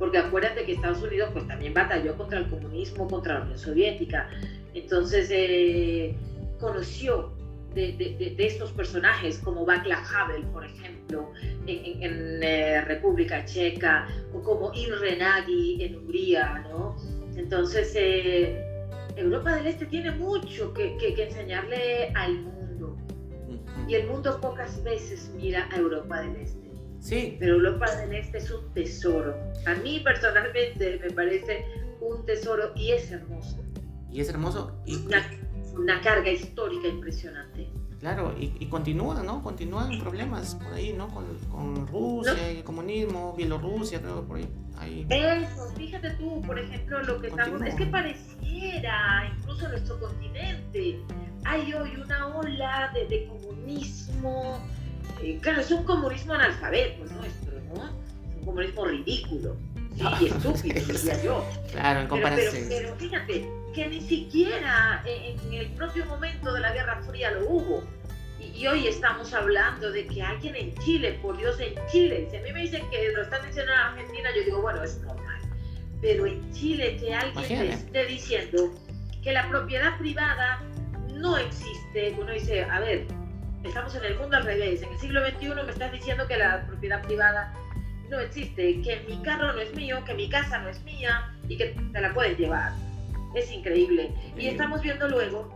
[0.00, 4.30] porque acuérdate que Estados Unidos pues también batalló contra el comunismo, contra la Unión Soviética,
[4.82, 6.14] entonces eh,
[6.58, 7.32] conoció
[7.74, 11.32] de, estos personajes como Václav Havel, por ejemplo,
[11.66, 16.96] en, eh, República Checa, o como Imre Nagy en Hungría, ¿no?
[17.36, 18.60] Entonces, eh,
[19.16, 22.96] Europa del Este tiene mucho que, que enseñarle al mundo,
[23.86, 26.70] y el mundo pocas veces mira a Europa del Este.
[27.00, 27.36] Sí.
[27.38, 29.34] Pero Europa del Este es un tesoro.
[29.66, 31.64] A mí personalmente me parece
[32.00, 33.62] un tesoro y es hermoso.
[34.12, 34.80] Y es hermoso.
[34.86, 34.96] Y...
[35.76, 37.68] Una, carga histórica impresionante.
[38.00, 39.42] Claro, y, y continúa, ¿no?
[39.42, 41.08] Continúan problemas por ahí, ¿no?
[41.08, 44.48] Con, con Rusia, el comunismo, Bielorrusia, todo por ahí.
[44.78, 45.06] ahí.
[45.08, 47.62] Eso, fíjate tú, por ejemplo, lo que estamos.
[47.62, 51.00] Es que pareciera, incluso en nuestro continente,
[51.44, 54.60] hay hoy una ola de, de comunismo
[55.22, 57.84] eh, claro, es un comunismo analfabeto nuestro, ¿no?
[57.84, 59.56] Es un comunismo ridículo
[59.96, 61.44] y ah, estúpido, diría yo.
[61.72, 62.64] Claro, en comparación.
[62.68, 67.84] Pero, fíjate, que ni siquiera en, el propio momento de la Guerra Fría lo hubo.
[68.38, 72.42] Y, hoy estamos hablando de que alguien en Chile, por Dios, en Chile, si a
[72.42, 75.40] mí me dicen que lo están diciendo en Argentina, yo digo, bueno, es normal.
[76.00, 78.72] Pero en Chile que alguien esté diciendo
[79.22, 80.62] que la propiedad privada
[81.12, 83.06] no existe, uno dice, a ver,
[83.62, 84.82] estamos en el mundo al revés.
[84.82, 87.52] En el siglo XXI me estás diciendo que la propiedad privada
[88.08, 91.56] no existe, que mi carro no es mío, que mi casa no es mía y
[91.56, 92.72] que te la puedes llevar.
[93.34, 94.12] Es increíble.
[94.36, 95.48] Y estamos viendo luego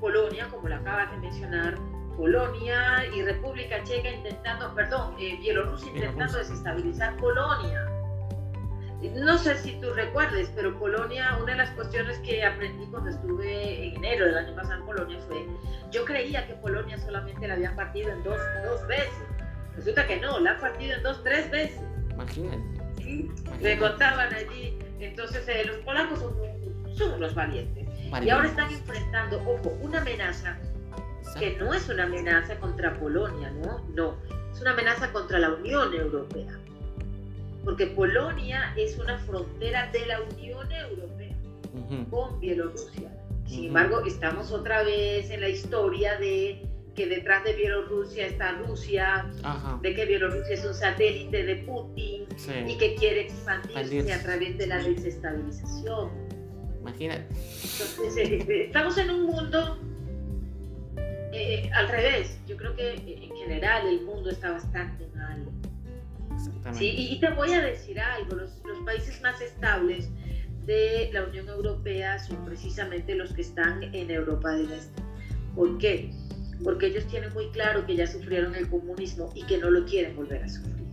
[0.00, 1.74] Polonia, como la acabas de mencionar,
[2.16, 7.88] Polonia y República Checa intentando, perdón, eh, Bielorrusia intentando desestabilizar Polonia
[9.00, 13.88] no sé si tú recuerdes, pero Polonia, una de las cuestiones que aprendí cuando estuve
[13.88, 15.46] en enero del año pasado en Polonia fue,
[15.92, 19.12] yo creía que Polonia solamente la habían partido en dos, dos veces.
[19.76, 21.80] Resulta que no, la han partido en dos, tres veces.
[22.10, 22.58] Imagínate.
[22.96, 23.30] ¿Sí?
[23.60, 24.76] Me contaban allí.
[24.98, 26.36] Entonces, eh, los polacos son,
[26.98, 27.88] son unos valientes.
[28.22, 30.58] Y ahora están enfrentando, ojo, una amenaza
[31.38, 33.80] que no es una amenaza contra Polonia, ¿no?
[33.94, 34.16] No,
[34.52, 36.58] es una amenaza contra la Unión Europea
[37.68, 41.36] porque Polonia es una frontera de la Unión Europea
[42.08, 43.10] con Bielorrusia.
[43.46, 49.26] Sin embargo, estamos otra vez en la historia de que detrás de Bielorrusia está Rusia,
[49.82, 52.26] de que Bielorrusia es un satélite de Putin
[52.66, 56.10] y que quiere expandirse a través de la desestabilización.
[56.80, 57.26] Imagínate.
[57.28, 59.78] Entonces, eh, eh, estamos en un mundo
[61.32, 62.38] eh, al revés.
[62.46, 65.46] Yo creo que en general el mundo está bastante mal.
[66.72, 68.50] Sí, y, te voy a decir algo, los,
[68.84, 70.08] países más estables
[70.66, 75.02] de la Unión Europea son precisamente los que están en Europa del Este.
[75.54, 76.12] ¿Por qué?
[76.62, 80.14] Porque ellos tienen muy claro que ya sufrieron el comunismo y que no lo quieren
[80.14, 80.86] volver a sufrir.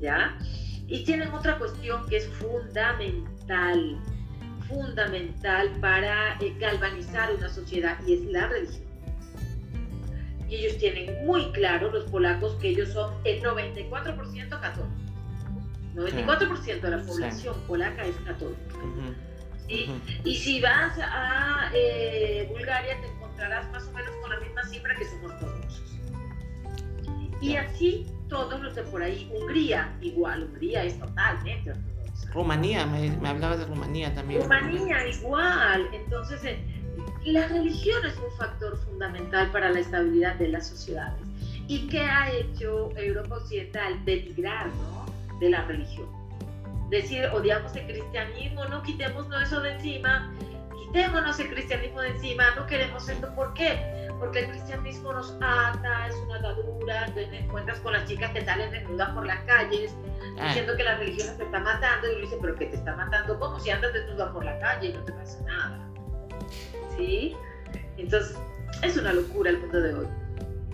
[0.00, 0.38] ¿Ya?
[0.86, 4.00] Y tienen otra cuestión que es fundamental,
[4.68, 8.88] fundamental para eh, galvanizar una sociedad y es la religión
[10.48, 14.88] y ellos tienen muy claro, los polacos, que ellos son el 94% católicos.
[15.94, 18.60] 94% de la población polaca es católica.
[19.68, 24.94] Y si vas a eh, Bulgaria, te encontrarás más o menos con la misma cifra
[24.94, 25.98] que son ortodoxos.
[27.42, 29.30] Y así todos los de por ahí.
[29.34, 31.97] Hungría, igual, Hungría es totalmente ortodoxa.
[32.32, 34.42] Rumanía, me, me hablabas de Rumanía también.
[34.42, 35.88] Rumanía, igual.
[35.92, 36.58] Entonces, eh,
[37.24, 41.20] la religión es un factor fundamental para la estabilidad de las sociedades.
[41.66, 44.04] ¿Y qué ha hecho Europa Occidental?
[44.04, 45.06] Denigrar ¿no?
[45.38, 46.08] de la religión.
[46.90, 50.32] Decir, odiamos el cristianismo, no quitémonos eso de encima,
[50.78, 53.34] quitémonos el cristianismo de encima, no queremos esto.
[53.34, 54.07] ¿Por qué?
[54.18, 58.70] Porque el cristianismo nos ata, es una atadura, te encuentras con las chicas que salen
[58.70, 59.94] desnudas por las calles,
[60.38, 60.46] ah.
[60.48, 63.38] diciendo que la religión te está matando, y uno dice, pero que te está matando,
[63.38, 65.88] como si andas desnuda por la calle y no te pasa nada.
[66.96, 67.36] ¿sí?
[67.96, 68.36] Entonces,
[68.82, 70.06] es una locura el mundo de hoy.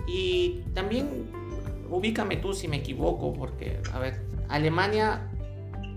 [0.06, 1.30] Y también,
[1.90, 5.22] ubícame tú si me equivoco, porque, a ver, Alemania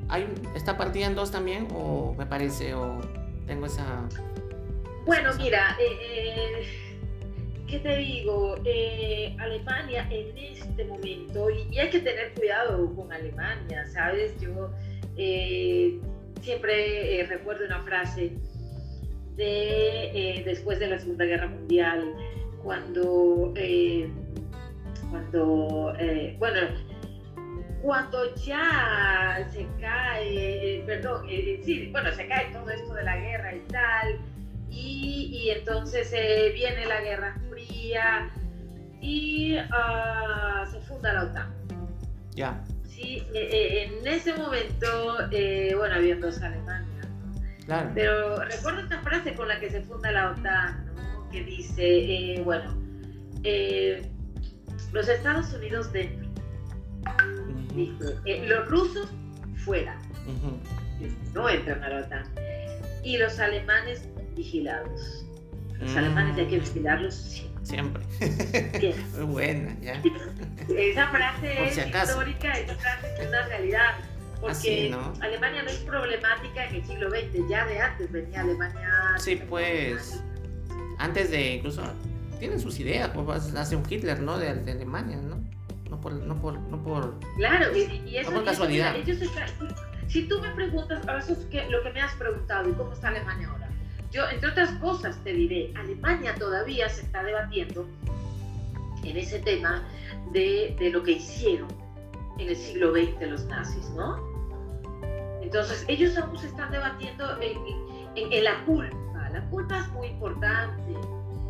[0.09, 2.99] hay, está partida en dos también, o me parece, o
[3.45, 4.03] tengo esa...
[5.05, 6.86] Bueno, mira, eh, eh,
[7.67, 8.55] ¿qué te digo?
[8.65, 14.39] Eh, Alemania en este momento, y, hay que tener cuidado con Alemania, ¿sabes?
[14.39, 14.71] Yo
[15.17, 15.99] eh,
[16.41, 18.33] siempre eh, recuerdo una frase
[19.35, 22.13] de después de la Segunda Guerra Mundial,
[22.63, 23.53] cuando,
[25.11, 25.93] cuando
[26.39, 26.59] bueno,
[27.83, 33.59] cuando ya se cae, perdón, sí, bueno, se cae todo esto de la guerra y
[33.71, 34.19] tal,
[34.69, 37.35] y, entonces eh, viene la Guerra
[39.01, 41.53] Y ah, se funda la OTAN.
[42.35, 42.63] Ya.
[42.83, 45.15] Sí, eh, eh, en ese momento,
[45.77, 46.87] bueno, había dos Alemania,
[47.65, 47.91] Claro.
[47.93, 51.29] Pero recuerdo esta frase con la que se funda la OTAN, ¿no?
[51.29, 52.73] que dice, bueno,
[54.93, 56.27] los Estados Unidos dentro,
[58.47, 59.09] los rusos
[59.65, 59.99] fuera,
[61.33, 62.23] no entran a la OTAN,
[63.03, 65.25] y los alemanes vigilados.
[65.79, 67.56] Los alemanes hay que vigilarlos siempre.
[67.69, 70.01] Muy buena, ya.
[70.69, 73.95] Esa frase es histórica, esa frase es una realidad.
[74.39, 78.89] Porque Alemania no es problemática en el siglo XX, ya de antes venía Alemania.
[79.17, 80.23] Sí, pues.
[80.99, 81.83] Antes de incluso.
[82.39, 84.37] Tienen sus ideas, pues hace un Hitler, ¿no?
[84.37, 85.43] De, Alemania, ¿no?
[85.89, 86.13] No por.
[86.13, 88.95] No por, no por claro, y, eso, no por casualidad.
[90.07, 93.07] si tú me preguntas, eso es que, lo que me has preguntado, ¿y cómo está
[93.07, 93.66] Alemania ahora?
[94.11, 97.85] Yo, entre otras cosas, te diré, Alemania todavía se está debatiendo
[99.03, 99.83] en ese tema
[100.31, 101.67] de, de lo que hicieron
[102.37, 104.17] en el siglo XX los nazis, ¿no?
[105.41, 107.57] Entonces, ellos aún se están debatiendo en,
[108.15, 109.29] en, la culpa.
[109.31, 110.93] La culpa es muy importante,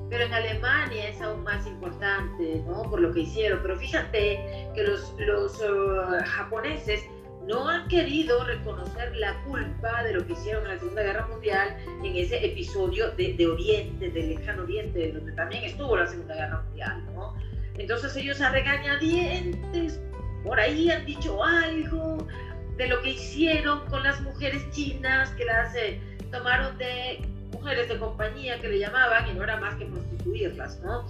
[0.10, 2.84] pero en Alemania es aún más importante, ¿no?
[2.84, 3.60] Por lo que hicieron.
[3.62, 7.06] Pero fíjate que los, los uh, japoneses
[7.48, 11.78] no han querido reconocer la culpa de lo que hicieron en la Segunda Guerra Mundial
[12.04, 17.06] en ese episodio de, Oriente, del lejano Oriente, donde también estuvo la Segunda Guerra Mundial,
[17.14, 17.36] ¿no?
[17.78, 20.00] Entonces ellos a regañadientes
[20.44, 22.28] por ahí han dicho algo
[22.76, 26.00] de lo que hicieron con las mujeres chinas, que las eh,
[26.32, 31.08] tomaron de mujeres de compañía que le llamaban y no era más que prostituirlas, ¿no?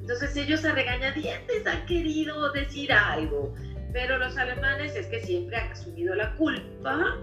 [0.00, 3.54] Entonces ellos a regañadientes han querido decir algo
[3.94, 7.18] pero los alemanes es que siempre asumido la culpa.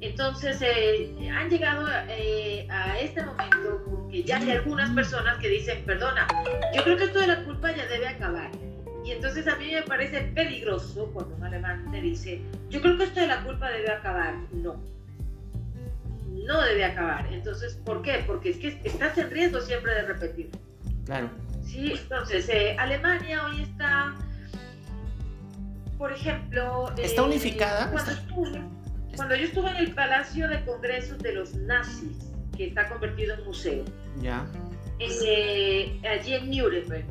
[0.00, 5.84] Entonces eh, han llegado eh, a este momento porque ya hay algunas personas que dicen,
[5.86, 6.26] perdona,
[6.74, 8.50] yo creo que esto de la culpa ya debe acabar.
[9.04, 12.40] Y entonces a mí me parece peligroso cuando un alemán te dice,
[12.70, 14.34] yo creo que esto de la culpa debe acabar.
[14.52, 14.82] No,
[16.46, 17.26] no debe acabar.
[17.32, 18.24] Entonces, ¿por qué?
[18.26, 20.50] Porque es que estás en riesgo siempre de repetir.
[21.04, 21.30] Claro.
[21.62, 24.14] Sí, entonces eh, Alemania hoy está
[26.04, 26.92] por ejemplo...
[26.98, 27.90] ¿Está eh, unificada?
[29.16, 33.44] Cuando, yo estuve en el Palacio de Congresos de los Nazis, que está convertido en
[33.44, 33.84] museo,
[34.20, 34.44] ya.
[34.98, 37.06] Eh, allí en Nuremberg,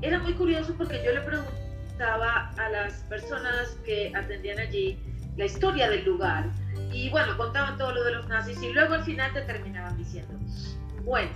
[0.00, 4.98] era muy curioso porque yo le preguntaba a las personas que atendían allí
[5.36, 6.48] la historia del lugar
[6.94, 10.32] y bueno, contaban todo lo de los nazis y luego al final te terminaban diciendo,
[11.04, 11.30] bueno,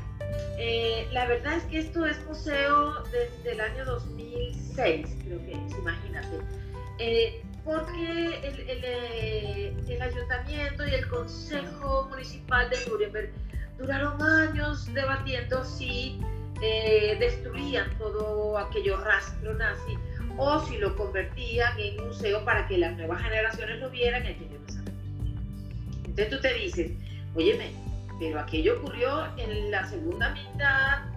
[0.59, 5.79] eh, la verdad es que esto es museo desde el año 2006, creo que es,
[5.79, 6.64] imagínate.
[6.99, 13.33] Eh, porque eh, el, ayuntamiento y el consejo municipal de Nuremberg
[13.79, 16.21] duraron años debatiendo si
[16.63, 19.97] eh, destruían todo aquello rastro nazi
[20.37, 24.59] o si lo convertían en museo para que las nuevas generaciones lo vieran y aquello
[24.59, 24.91] no
[26.05, 26.93] Entonces tú te dices,
[27.35, 27.73] óyeme,
[28.21, 31.14] pero aquello ocurrió en la segunda mitad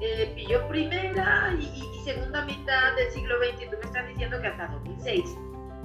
[0.00, 4.48] eh, pilló primera y, segunda mitad del siglo XX y tú me estás diciendo que
[4.48, 5.24] hasta 2006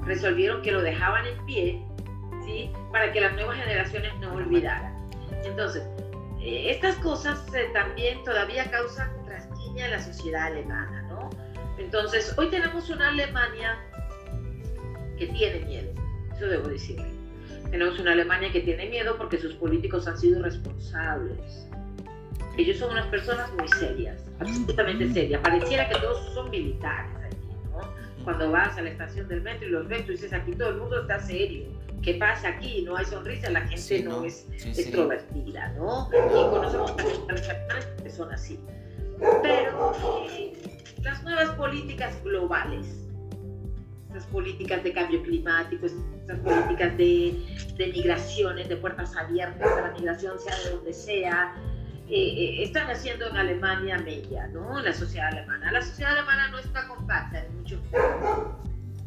[0.06, 1.86] resolvieron que lo dejaban en pie,
[2.44, 2.72] ¿sí?
[2.92, 4.94] Para que las nuevas generaciones no olvidaran.
[5.46, 5.84] Entonces,
[6.42, 11.30] eh, estas cosas eh, también todavía causan trasquiña en la sociedad alemana, ¿no?
[11.78, 13.78] Entonces, hoy tenemos una Alemania
[15.18, 15.94] que tiene miedo,
[16.36, 17.08] eso debo decirle.
[17.72, 21.70] Tenemos una Alemania que tiene miedo porque sus políticos han sido responsables
[22.60, 25.42] ellos son unas personas muy serias, absolutamente serias.
[25.42, 27.38] Pareciera que todos son militares allí,
[27.72, 27.80] ¿no?
[28.26, 30.78] Cuando vas a la estación del metro y los ves, tú dices, aquí todo el
[30.78, 31.68] mundo está serio.
[32.02, 32.84] ¿Qué pasa aquí?
[32.84, 36.10] No hay sonrisa, la gente no, es extrovertida, ¿no?
[36.12, 38.60] Y conocemos personas que son así.
[39.42, 39.94] Pero
[40.30, 40.54] eh,
[41.02, 42.88] las nuevas políticas globales,
[44.08, 47.38] estas políticas de cambio climático, estas políticas de,
[47.78, 51.56] de migraciones, de puertas abiertas a la migración, sea de donde sea,
[52.10, 54.82] eh, están haciendo en Alemania media, ¿no?
[54.82, 55.72] La sociedad alemana.
[55.72, 57.80] La sociedad alemana no está compacta en muchos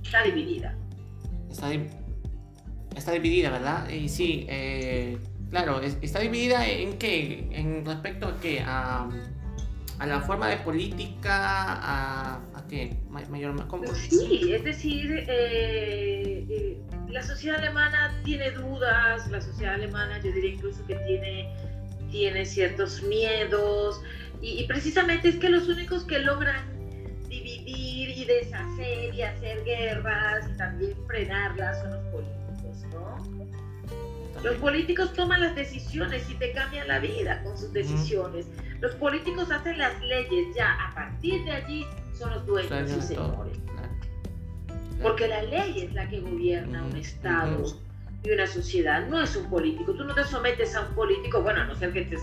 [0.03, 0.77] Está dividida.
[1.51, 3.89] Está, dividida, ¿verdad?
[3.89, 5.19] Y sí, eh,
[5.51, 9.09] claro, está dividida en qué, en respecto a qué, a,
[9.99, 13.87] a la forma de política, a, a qué, mayor, ¿cómo?
[13.95, 20.55] Sí, es decir, eh, eh, la sociedad alemana tiene dudas, la sociedad alemana yo diría
[20.55, 21.55] incluso que tiene,
[22.13, 24.01] tiene ciertos miedos,
[24.41, 26.65] y, precisamente es que los únicos que logran
[27.29, 34.43] dividir y deshacer y hacer guerras y también frenarlas son los políticos, ¿no?
[34.43, 38.47] Los políticos toman las decisiones y te cambian la vida con sus decisiones.
[38.81, 41.87] Los políticos hacen las leyes, ya a partir de allí
[42.19, 43.59] son los dueños y señores.
[45.01, 47.79] Porque la ley es la que gobierna un Estado
[48.25, 49.93] y una sociedad, no es un político.
[49.95, 52.23] Tú no te sometes a un político, bueno, a no ser que estés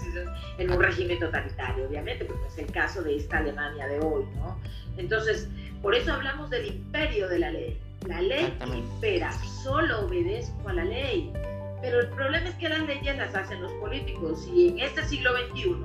[0.57, 4.57] en un régimen totalitario, obviamente, porque es el caso de esta Alemania de hoy, ¿no?
[4.97, 5.49] Entonces,
[5.81, 7.77] por eso hablamos del imperio de la ley.
[8.07, 9.31] La ley impera,
[9.63, 11.33] solo obedezco a la ley.
[11.81, 15.31] Pero el problema es que las leyes las hacen los políticos y en este siglo
[15.47, 15.75] XXI,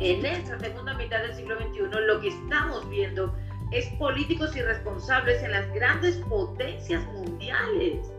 [0.00, 3.34] en esta segunda mitad del siglo XXI, lo que estamos viendo
[3.70, 8.13] es políticos irresponsables en las grandes potencias mundiales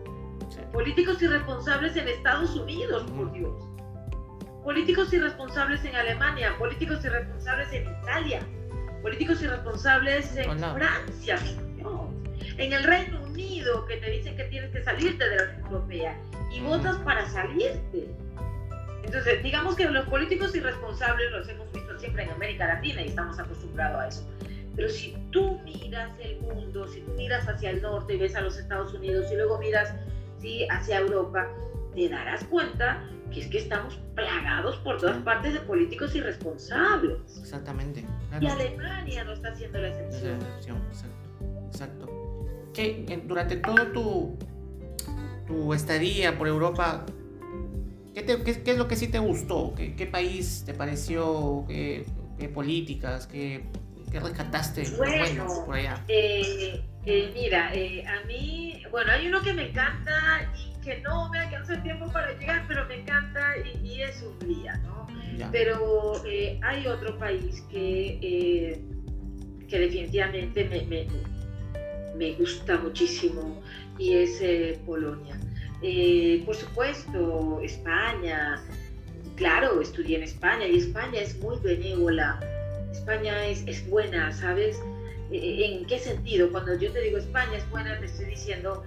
[0.72, 3.54] Políticos irresponsables en Estados Unidos, por Dios.
[4.64, 8.42] Políticos irresponsables en Alemania, políticos irresponsables en Italia,
[9.02, 11.40] políticos irresponsables en Francia,
[12.58, 16.20] en el Reino Unido, que te dicen que tienes que salirte de la Unión Europea
[16.52, 18.10] y votas para salirte.
[19.04, 23.38] Entonces, digamos que los políticos irresponsables los hemos visto siempre en América Latina y estamos
[23.38, 24.30] acostumbrados a eso.
[24.76, 28.42] Pero si tú miras el mundo, si tú miras hacia el norte y ves a
[28.42, 29.94] los Estados Unidos y luego miras
[30.70, 31.48] hacia Europa,
[31.96, 37.38] te darás cuenta que es que estamos plagados por todas partes de políticos irresponsables.
[37.40, 38.06] Exactamente.
[38.40, 40.40] Y Alemania no está haciendo la excepción.
[41.68, 42.08] exacto.
[42.74, 44.38] Que durante todo tu,
[45.48, 47.06] tu estadía por Europa,
[48.14, 49.74] ¿qué, qué, es lo que sí te gustó?
[49.76, 51.66] ¿Qué, qué país te pareció?
[51.68, 52.06] ¿Qué,
[52.54, 53.28] políticas?
[53.28, 53.66] ¿Qué,
[54.12, 56.02] rescataste bueno, por allá?
[56.08, 61.30] Eh, eh, mira, eh, a mí, bueno, hay uno que me encanta y que no
[61.30, 65.06] me alcanza el tiempo para llegar, pero me encanta y, es Hungría, ¿no?
[65.52, 68.80] Pero eh, hay otro país que,
[69.68, 71.08] que definitivamente me,
[72.16, 73.62] me, gusta muchísimo
[74.00, 75.38] y es Polonia.
[76.46, 78.64] por supuesto, España,
[79.36, 82.40] claro, estudié en España y España es muy benévola,
[82.92, 84.80] España es, es buena, ¿sabes?
[85.32, 86.52] ¿En qué sentido?
[86.52, 88.84] Cuando yo te digo España es buena, te estoy diciendo,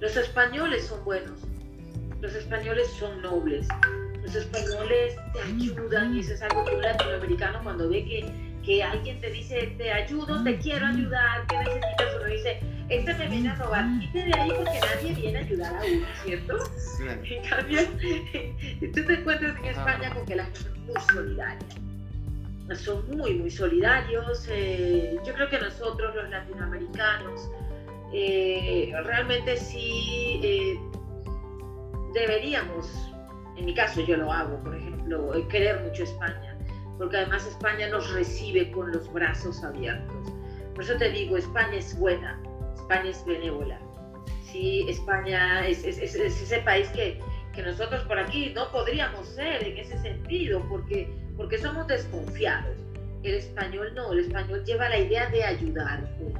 [0.00, 1.40] los españoles son buenos,
[2.20, 3.68] los españoles son nobles,
[4.22, 8.32] los españoles te ayudan y eso es algo que un latinoamericano cuando ve que,
[8.64, 12.16] que alguien te dice, te ayudo, te quiero ayudar, ¿qué necesitas?
[12.16, 15.74] Uno dice, este me viene a robar, quite de ahí porque nadie viene a ayudar
[15.76, 16.58] a uno, ¿cierto?
[17.24, 17.80] En cambio,
[18.92, 21.87] tú te encuentras en España con que la gente es muy solidaria
[22.76, 24.46] son muy, muy solidarios.
[24.50, 27.50] Eh, yo creo que nosotros, los latinoamericanos,
[28.12, 30.80] eh, realmente sí eh,
[32.14, 33.12] deberíamos,
[33.56, 36.56] en mi caso yo lo hago, por ejemplo, querer mucho España,
[36.98, 40.32] porque además España nos recibe con los brazos abiertos.
[40.74, 42.40] Por eso te digo, España es buena,
[42.76, 43.78] España es benévola.
[44.44, 47.20] Sí, España es, es, es ese país que,
[47.54, 52.76] que nosotros por aquí no podríamos ser en ese sentido, porque porque somos desconfiados.
[53.22, 56.34] El español no, el español lleva la idea de ayudarte.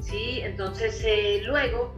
[0.00, 0.40] ¿sí?
[0.42, 1.94] Entonces, eh, luego,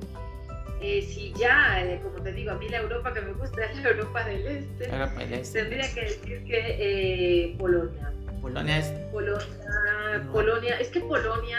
[0.81, 3.83] eh, si ya, eh, como te digo, a mí la Europa que me gusta es
[3.83, 4.91] la Europa del Este,
[5.31, 5.61] este.
[5.61, 8.13] tendría que decir que Polonia.
[8.41, 8.87] Polonia es...
[9.11, 9.47] Polonia,
[10.31, 11.59] Polonia, es que Polonia,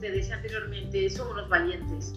[0.00, 2.14] te decía anteriormente, son unos valientes.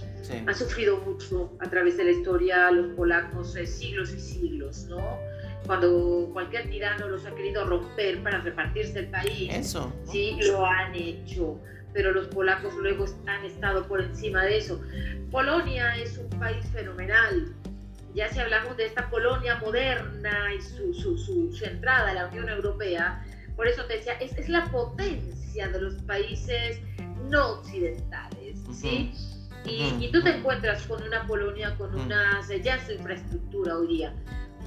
[0.47, 5.19] Han sufrido mucho a través de la historia los polacos, siglos y siglos, ¿no?
[5.65, 9.49] Cuando cualquier tirano los ha querido romper para repartirse el país.
[9.53, 9.93] Eso.
[10.05, 11.59] Sí, lo han hecho,
[11.93, 14.81] pero los polacos luego han estado por encima de eso.
[15.31, 17.53] Polonia es un país fenomenal.
[18.15, 22.49] Ya si hablamos de esta Polonia moderna y su, su, su, entrada a la Unión
[22.49, 23.23] Europea,
[23.55, 26.79] por eso te decía, es, es la potencia de los países
[27.29, 29.11] no occidentales, ¿sí?
[29.65, 34.13] Y, y, tú te encuentras con una Polonia con unas, ya es infraestructura hoy día,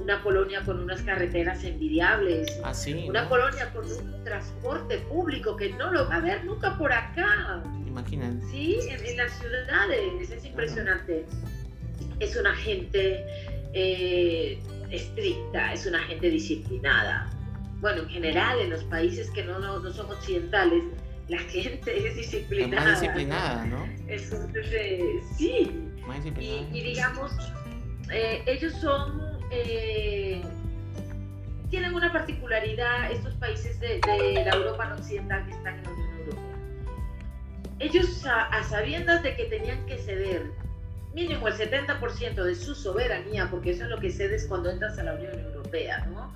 [0.01, 2.73] una Polonia con unas carreteras envidiables, ah,
[3.07, 7.63] una Polonia con un transporte público que no lo va a ver nunca por acá.
[7.87, 8.45] Imagínate.
[8.51, 11.27] Sí, en, las ciudades, es impresionante.
[12.21, 13.25] Es una gente
[13.75, 14.59] eh,
[14.91, 17.31] estricta, es una gente disciplinada.
[17.81, 20.85] Bueno, en general, en los países que no, no, son occidentales,
[21.29, 22.85] la gente es disciplinada.
[22.85, 23.87] Más disciplinada, ¿no?
[25.37, 25.71] sí.
[26.41, 27.33] Y, digamos,
[28.11, 30.43] eh, ellos son eh,
[31.71, 34.01] tienen una particularidad estos países de,
[34.45, 36.59] la Europa occidental que están en la Unión Europea.
[37.79, 40.51] Ellos, a, sabiendas de que tenían que ceder
[41.15, 45.03] mínimo el 70% de su soberanía, porque eso es lo que cedes cuando entras a
[45.03, 46.33] la Unión Europea, ¿no?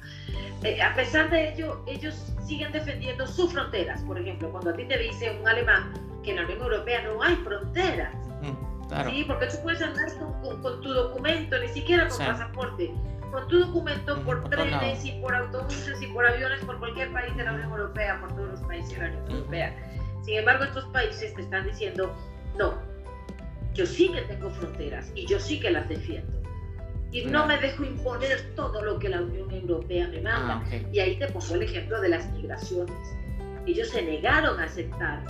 [0.62, 4.02] Eh, a pesar de ello, ellos siguen defendiendo sus fronteras.
[4.02, 5.92] Por ejemplo, cuando a ti te dice un alemán
[6.22, 8.14] que en la Unión Europea no hay fronteras,
[9.10, 10.06] Sí, porque tú puedes andar
[10.62, 12.92] con, tu documento, ni siquiera con pasaporte,
[13.32, 17.44] con tu documento por trenes y por autobuses y por aviones por cualquier país de
[17.44, 19.76] la Unión Europea, por todos los países de la Unión Europea.
[20.22, 22.14] Sin embargo, estos países te están diciendo,
[22.56, 22.74] no,
[23.74, 26.32] yo sí que tengo fronteras y yo sí que las defiendo.
[27.12, 30.62] Y no me dejo imponer todo lo que la Unión Europea me manda.
[30.64, 32.96] Ah, y ahí te pongo el ejemplo de las migraciones.
[33.66, 35.24] Ellos se negaron a aceptar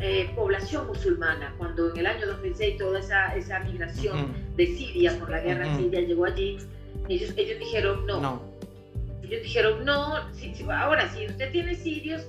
[0.00, 5.30] eh, población musulmana, cuando en el año 2006 toda esa, esa migración de Siria por
[5.30, 6.58] la guerra siria llegó allí,
[7.08, 8.42] ellos, ellos dijeron no.
[9.22, 10.16] Ellos dijeron no,
[10.72, 12.26] ahora si usted tiene sirios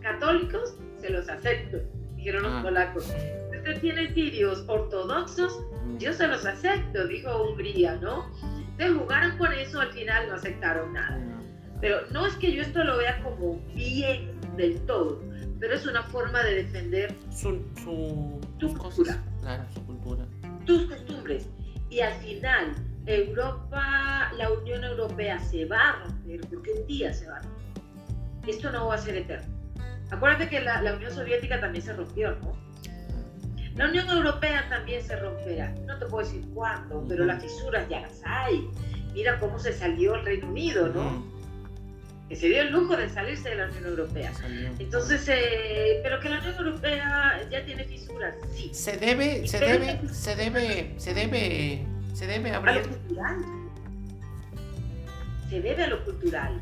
[0.00, 1.78] católicos, se los acepto,
[2.16, 2.62] dijeron los ah.
[2.62, 3.04] polacos.
[3.04, 5.60] Si usted tiene sirios ortodoxos,
[5.98, 8.30] yo se los acepto, dijo Hungría, ¿no?
[8.72, 11.18] Entonces jugaron con eso, al final no aceptaron nada.
[11.80, 15.22] Pero no es que yo esto lo vea como bien del todo,
[15.60, 19.22] pero es una forma de defender su, su tu cultura.
[19.42, 20.26] claro, su cultura.
[20.64, 21.48] Tus costumbres.
[21.90, 22.74] Y al final,
[23.06, 27.82] Europa, la Unión Europea se va a romper, porque un día se va a romper.
[28.46, 29.54] Esto no va a ser eterno.
[30.10, 32.52] Acuérdate que la, la Unión Soviética también se rompió, ¿no?
[33.76, 35.72] La Unión Europea también se romperá.
[35.86, 38.68] No te puedo decir cuándo, pero las fisuras ya las hay.
[39.12, 41.24] Mira cómo se salió el Reino Unido, ¿no?
[42.30, 44.32] Que se dio el lujo de salirse de la Unión Europea.
[44.78, 48.70] Entonces, eh, pero que la Unión Europea ya tiene fisuras, sí.
[48.72, 52.70] Se debe, se debe, se debe, se debe, se debe abrir.
[52.70, 53.36] A lo cultural.
[55.48, 56.60] Se debe a lo cultural.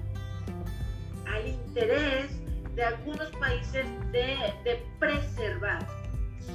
[1.27, 2.31] Al interés
[2.75, 5.87] de algunos países de, de preservar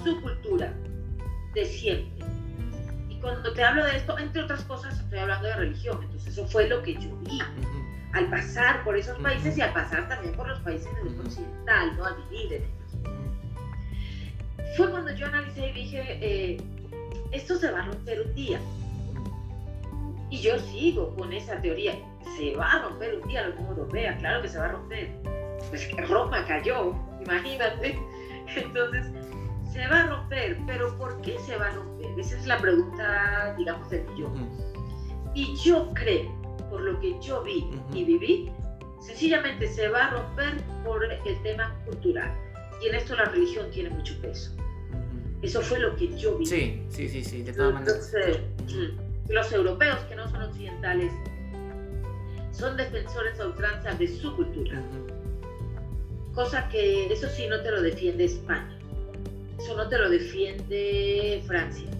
[0.03, 0.73] su cultura
[1.53, 2.25] de siempre.
[3.09, 5.99] Y cuando te hablo de esto, entre otras cosas, estoy hablando de religión.
[6.01, 7.39] Entonces, eso fue lo que yo vi
[8.13, 11.97] al pasar por esos países y al pasar también por los países del mundo occidental,
[11.97, 12.05] ¿no?
[12.05, 12.77] al vivir en ellos.
[14.77, 16.57] Fue cuando yo analicé y dije, eh,
[17.31, 18.59] esto se va a romper un día.
[20.29, 21.93] Y yo sigo con esa teoría,
[22.37, 25.11] se va a romper un día la Unión Europea, claro que se va a romper.
[25.69, 27.99] Pues Roma cayó, imagínate.
[28.55, 29.07] Entonces,
[29.71, 32.19] se va a romper, pero ¿por qué se va a romper?
[32.19, 34.49] Esa es la pregunta, digamos, del millón.
[35.35, 36.42] Y yo creo
[36.73, 38.51] por lo que yo vi y viví,
[38.99, 42.33] sencillamente se va a romper por el tema cultural.
[42.81, 44.51] Y en esto la religión tiene mucho peso.
[45.43, 46.47] Eso fue lo que yo vi.
[46.47, 48.11] Sí, sí, sí, sí, de todas maneras.
[48.63, 51.13] Mm, los europeos que no son occidentales
[52.51, 54.81] son defensores a ultranza de su cultura.
[56.33, 58.79] Cosa que eso sí no te lo defiende España.
[59.59, 61.91] Eso no te lo defiende Francia.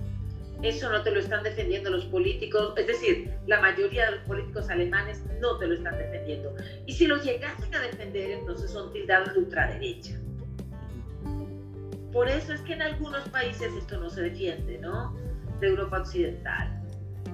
[0.64, 4.70] Eso no te lo están defendiendo los políticos, es decir, la mayoría de los políticos
[4.70, 6.56] alemanes no te lo están defendiendo.
[6.86, 10.18] Y si lo llegasen a defender, entonces son tildados de ultraderecha.
[12.14, 15.14] Por eso es que en algunos países esto no se defiende, ¿no?
[15.60, 16.82] De Europa Occidental.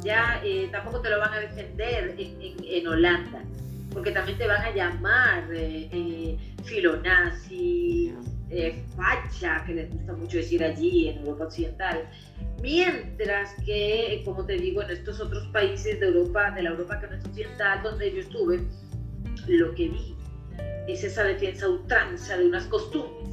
[0.03, 3.43] Ya eh, tampoco te lo van a defender en, Holanda,
[3.91, 8.15] porque también te van a llamar eh, eh filonazi,
[8.51, 12.09] eh, facha, que les gusta mucho decir allí en Europa Occidental.
[12.61, 17.07] Mientras que, como te digo, en estos otros países de Europa, de la Europa que
[17.07, 18.61] no es occidental, donde yo estuve,
[19.47, 20.15] lo que vi
[20.87, 23.29] es esa defensa ultranza de unas costumbres,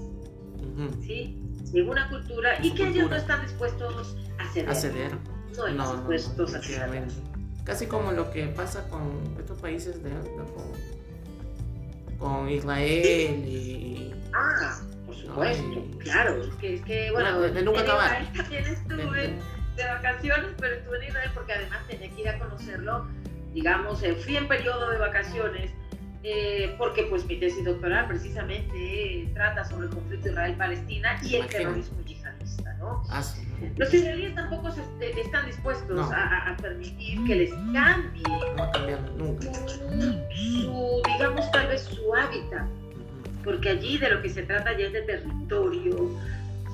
[1.02, 1.42] ¿sí?
[1.72, 4.70] De una cultura y que ellos no están dispuestos a ceder.
[4.70, 5.12] A ceder.
[5.56, 7.04] No están dispuestos a ceder.
[7.64, 10.10] Casi como lo que pasa con estos países de,
[12.18, 14.14] con, Israel y...
[14.32, 14.80] Ah,
[15.26, 18.32] supuesto, claro, es que, es que bueno, de, nunca acabar.
[18.36, 19.34] También estuve
[19.76, 23.06] de, vacaciones, pero estuve en Israel porque además tenía que ir a conocerlo,
[23.52, 25.70] digamos, eh, fui en periodo de vacaciones,
[26.22, 31.46] eh, porque pues mi tesis doctoral precisamente eh, trata sobre el conflicto Israel-Palestina y el
[31.46, 33.02] terrorismo yihadista, ¿no?
[33.10, 33.22] Ah,
[33.76, 38.24] Los israelíes tampoco están dispuestos a, permitir que les cambie
[39.16, 42.66] no su, digamos, tal vez su hábitat
[43.46, 46.10] porque allí de lo que se trata ya es de territorio,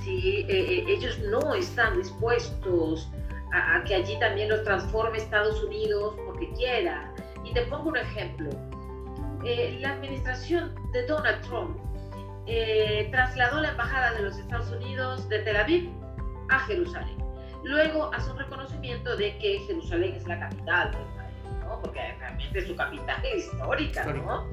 [0.03, 0.47] ¿sí?
[0.49, 3.09] Eh, eh, ellos no están dispuestos
[3.53, 7.13] a, que allí también los transforme Estados Unidos porque quiera.
[7.45, 8.49] Y te pongo un ejemplo.
[9.45, 11.77] Eh, la administración de Donald Trump
[13.11, 15.91] trasladó la embajada de los Estados Unidos de Tel Aviv
[16.49, 17.19] a Jerusalén.
[17.65, 21.61] Luego hace un reconocimiento de que Jerusalén es la capital de Israel.
[21.61, 21.81] ¿no?
[21.83, 24.47] Porque realmente es su capital histórica, ¿no?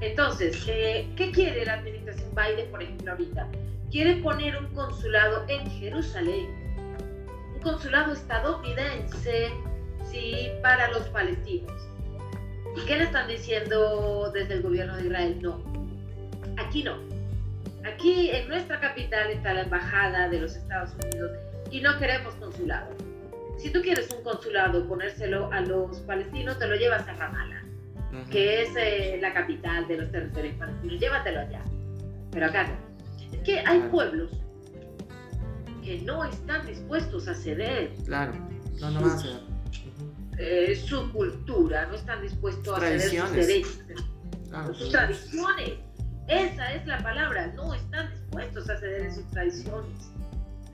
[0.00, 3.48] Entonces, eh, ¿qué quiere la administración Biden, por ejemplo, ahorita?
[3.90, 6.48] Quiere poner un consulado en Jerusalén,
[7.54, 9.50] un consulado estadounidense,
[10.04, 11.72] sí, para los palestinos.
[12.76, 15.38] ¿Y qué le están diciendo desde el gobierno de Israel?
[15.42, 15.60] No,
[16.56, 16.98] aquí no.
[17.84, 21.32] Aquí en nuestra capital está la embajada de los Estados Unidos
[21.70, 22.88] y no queremos consulado.
[23.58, 27.59] Si tú quieres un consulado, ponérselo a los palestinos, te lo llevas a Ramallah
[28.30, 31.00] que es eh, la capital de los territorios palestinos.
[31.00, 31.62] Llévatelo allá.
[32.32, 32.74] Pero acá no.
[33.32, 34.30] Es que hay pueblos
[35.82, 37.92] que no están dispuestos a ceder.
[38.04, 38.32] Claro,
[38.80, 39.40] no, no van a ceder.
[40.38, 43.78] Eh, su cultura, no están dispuestos a ceder sus derechos,
[44.72, 45.74] sus tradiciones.
[46.28, 50.10] Esa es la palabra, no están dispuestos a ceder en sus tradiciones.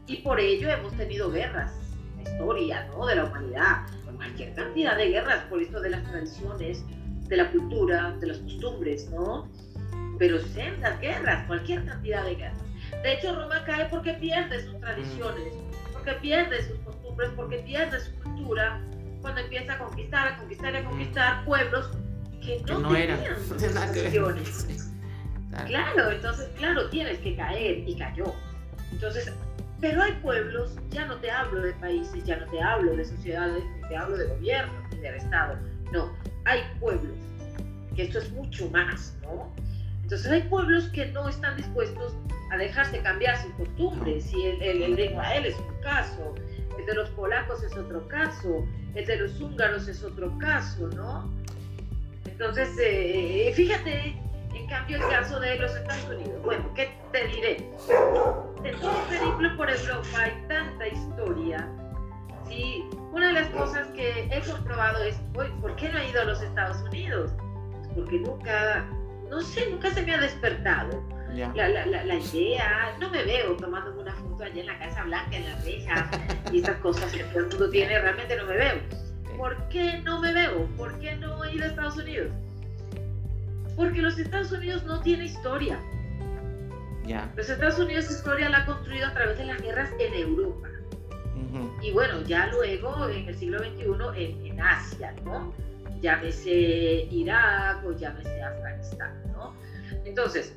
[0.07, 1.73] Y por ello hemos tenido guerras,
[2.17, 3.07] la historia ¿no?
[3.07, 6.85] de la humanidad, cualquier cantidad de guerras por esto de las tradiciones,
[7.29, 9.49] de la cultura, de las costumbres, ¿no?
[10.19, 10.39] Pero
[10.81, 12.63] las guerras, cualquier cantidad de guerras.
[13.03, 15.55] De hecho, Roma cae porque pierde sus tradiciones,
[15.93, 18.81] porque pierde sus costumbres, porque pierde su cultura,
[19.21, 21.91] cuando empieza a conquistar, a conquistar y a conquistar pueblos
[22.41, 24.91] que no, no tenían sus tradiciones.
[25.67, 28.33] Claro, entonces, claro, tienes que caer y cayó.
[28.93, 29.33] Entonces,
[29.81, 33.65] pero hay pueblos, ya no te hablo de países, ya no te hablo de sociedades,
[33.65, 35.59] ni te hablo de gobierno, ni del Estado,
[35.93, 36.13] no,
[36.47, 37.17] hay pueblos,
[37.95, 39.53] que esto es mucho más, ¿no?
[40.03, 42.15] Entonces hay pueblos que no están dispuestos
[42.53, 46.35] a dejarse cambiar sus costumbres, y el, de Israel es un caso,
[46.79, 51.31] el de los polacos es otro caso, el de los húngaros es otro caso, ¿no?
[52.25, 54.17] Entonces, eh, fíjate,
[54.55, 56.43] en cambio, el caso de los Estados Unidos.
[56.45, 57.57] Bueno, ¿qué te diré?
[58.65, 61.69] En todo el periplo por Europa hay tanta historia
[62.49, 62.85] Sí,
[63.17, 66.43] una de las cosas que he comprobado es, ¿por qué no he ido a los
[66.43, 67.33] Estados Unidos?
[67.95, 68.87] Porque nunca,
[69.31, 71.03] no sé, nunca se me ha despertado.
[71.35, 75.37] La, la, la, idea, no me veo tomando una foto allá en la Casa Blanca,
[75.37, 76.11] en la reja,
[76.53, 78.81] y estas cosas que todo el mundo tiene, realmente no me veo.
[79.39, 80.67] ¿Por qué no me veo?
[80.77, 82.31] ¿Por qué no he ido a Estados Unidos?
[83.77, 85.81] Porque los Estados Unidos no tiene historia.
[87.35, 90.69] Los Estados Unidos historia la ha construido a través de las guerras en Europa.
[91.83, 95.53] Y bueno, ya luego en el siglo XXI en, Asia, ¿no?
[96.01, 99.55] Llámese Irak o llámese Afganistán, ¿no?
[100.05, 100.55] Entonces,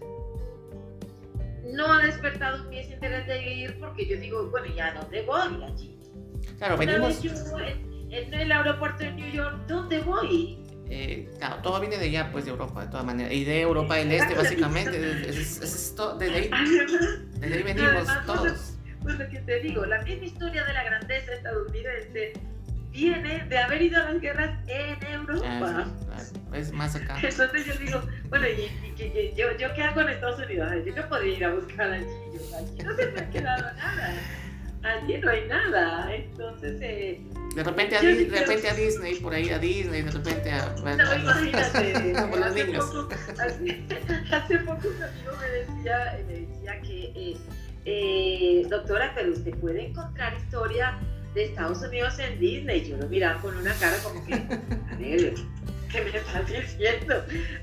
[1.65, 5.97] no ha despertado mi interés de ir porque yo digo, bueno, ¿ya dónde voy allí?
[6.57, 7.23] Claro, venimos...
[7.23, 10.57] en, el aeropuerto de New York, ¿dónde voy?
[10.89, 13.31] Eh, claro, todo viene de allá, pues de Europa, de todas maneras.
[13.31, 15.29] Y de Europa del Este, básicamente.
[15.29, 16.49] Es, es, desde, ahí,
[17.39, 21.33] desde ahí venimos todos pues lo que te digo, la misma historia de la grandeza
[21.33, 22.33] estadounidense
[22.91, 25.87] viene de haber ido a las guerras en Europa.
[26.53, 27.17] es más acá.
[27.21, 30.71] Entonces yo digo, bueno, ¿y, yo, yo, qué hago en Estados Unidos?
[30.85, 34.13] Yo no podría ir a buscar allí, yo, allí no se me ha quedado nada.
[34.81, 36.15] Allí no hay nada.
[36.15, 37.21] Entonces, eh,
[37.55, 40.73] de repente, a, de repente a Disney, por ahí a Disney, de repente a...
[40.77, 42.13] no, imagínate.
[42.43, 43.09] hace, poco,
[44.31, 47.37] hace, poco un amigo me decía, me decía que eh,
[47.85, 50.99] eh, doctora, pero usted puede encontrar historia
[51.33, 52.89] de Estados Unidos en Disney.
[52.89, 55.33] Yo lo miraba con una cara como que, a ver,
[55.91, 57.15] ¿qué me estás diciendo?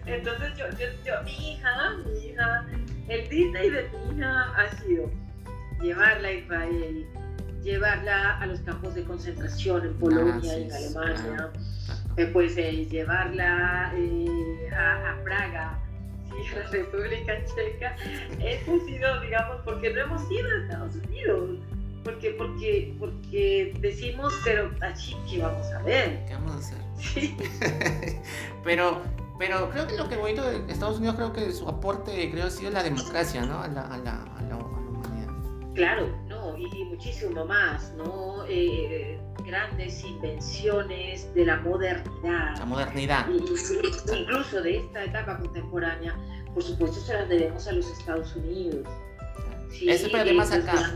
[0.06, 0.66] Entonces yo,
[1.04, 2.66] yo, mi hija, mi hija,
[3.08, 5.10] el Disney de mi hija ha sido
[5.80, 7.06] llevarla a Israel,
[7.62, 11.50] llevarla a los campos de concentración en Polonia, ah, en Alemania,
[12.16, 15.78] eh, pues eh, llevarla a, a Praga,
[16.55, 17.97] la República Checa,
[18.41, 21.59] hemos sido, digamos, porque no hemos ido a Estados Unidos.
[22.05, 26.24] Porque, porque, porque decimos, pero allí, ¿qué vamos a ver?
[26.26, 26.78] ¿Qué vamos a hacer?
[26.99, 27.37] Sí.
[28.64, 29.03] pero,
[29.41, 32.51] pero creo que lo que bonito de Estados Unidos, creo que su aporte, creo, ha
[32.51, 33.61] sido la democracia, ¿no?
[33.61, 35.34] A la, a la, a la, humanidad.
[35.74, 38.45] Claro, no, y, muchísimo más, ¿no?
[38.49, 42.59] Eh, grandes invenciones de la modernidad.
[42.59, 43.26] La modernidad.
[43.28, 46.14] incluso de esta etapa contemporánea,
[46.53, 48.86] por supuesto se las debemos a los Estados Unidos.
[49.70, 50.92] Sí, Eso además acá.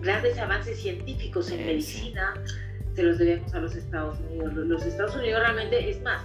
[0.00, 2.34] Grandes avances, científicos en medicina
[2.94, 4.54] se los debemos a los Estados Unidos.
[4.54, 6.22] Los Estados Unidos realmente, es más,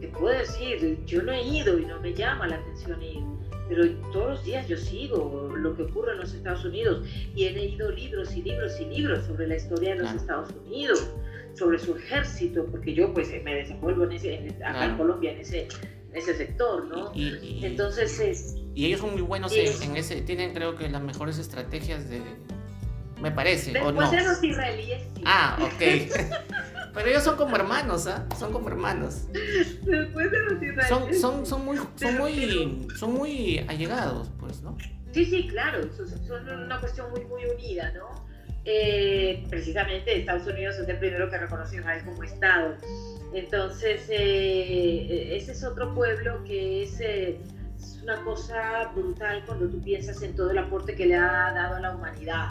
[0.00, 3.22] te puedo decir, yo no he ido y no me llama la atención ir
[3.70, 7.06] pero todos los días yo sigo lo que ocurre en los Estados Unidos
[7.36, 11.08] y he leído libros y libros y libros sobre la historia de los Estados Unidos,
[11.54, 15.68] sobre su ejército, porque yo pues me desenvuelvo en ese, acá en Colombia en ese,
[16.12, 17.12] ese sector, ¿no?
[17.14, 18.56] Y, Entonces es...
[18.74, 22.22] Y ellos son muy buenos en, ese, tienen creo que las mejores estrategias de,
[23.20, 24.10] Me parece, Después ¿o no?
[24.10, 25.22] de los israelíes, sí.
[25.26, 26.92] Ah, ok.
[26.92, 28.26] Pero ellos son como hermanos, ¿ah?
[28.38, 29.26] Son como hermanos.
[29.32, 30.88] Después de los israelíes.
[30.88, 34.76] Son, son, son muy, son muy, son muy allegados, pues, ¿no?
[35.12, 38.30] Sí, sí, claro, son, son una cuestión muy, muy unida, ¿no?
[38.64, 42.76] Eh, precisamente Estados Unidos es el primero que reconoce a Israel como Estado.
[43.32, 47.38] Entonces, eh, ese es otro pueblo que es, eh,
[47.78, 51.76] es, una cosa brutal cuando tú piensas en todo el aporte que le ha dado
[51.76, 52.50] a la humanidad.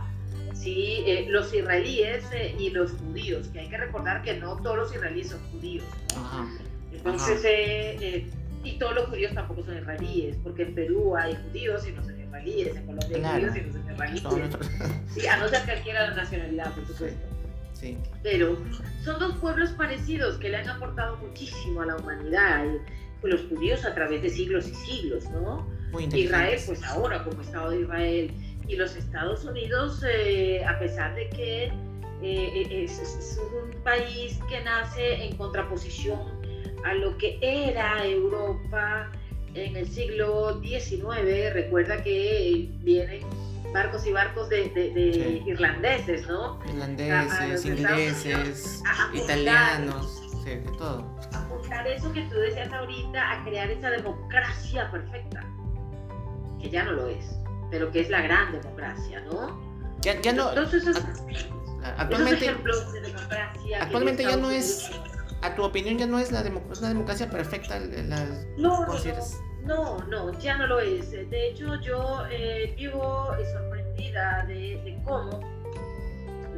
[0.60, 1.04] ¿Sí?
[1.06, 4.96] Eh, los israelíes eh, y los judíos, que hay que recordar que no todos los
[4.96, 5.86] israelíes son judíos.
[6.16, 6.22] ¿no?
[6.22, 6.48] Ajá.
[6.92, 8.38] Entonces, Ajá.
[8.64, 12.20] y todos los judíos tampoco son israelíes, porque en Perú hay judíos y no son
[12.20, 13.48] israelíes, en Colombia hay claro.
[13.48, 14.24] judíos y no son israelíes.
[15.14, 17.28] Sí, a no ser la nacionalidad, por supuesto.
[17.74, 17.98] Sí.
[18.24, 18.58] Pero
[19.04, 22.66] son dos pueblos parecidos que le han aportado muchísimo a la humanidad.
[23.22, 25.66] Pues los judíos a través de siglos y siglos, ¿no?
[26.14, 28.34] Israel, pues ahora como Estado de Israel.
[28.70, 31.74] Y los Estados Unidos, eh, a pesar de que
[32.22, 36.20] eh, es, es, un país que nace en contraposición
[36.86, 39.12] a lo que era Europa
[39.56, 43.24] en el siglo XIX, recuerda que vienen
[43.74, 45.44] barcos y barcos de, de, de sí.
[45.48, 46.60] irlandeses, ¿no?
[46.68, 51.06] Irlandeses, ingleses, a, italianos, sí, de todo.
[51.34, 55.44] Apuntar eso que tú decías ahorita, a crear esa democracia perfecta,
[56.62, 57.39] que ya no lo es,
[57.70, 59.60] pero que es la gran democracia, ¿no?
[60.02, 60.50] Ya, ya no.
[60.50, 61.04] Entonces, esos,
[61.98, 63.84] actualmente, esos de democracia.
[63.84, 64.90] Actualmente ya no es.
[65.42, 67.80] A tu opinión, ya no es la democ una democracia perfecta.
[67.80, 68.26] La,
[68.58, 68.94] no, no,
[69.64, 71.12] no, no, ya no lo es.
[71.12, 75.40] De hecho, yo eh, vivo sorprendida de, de, cómo,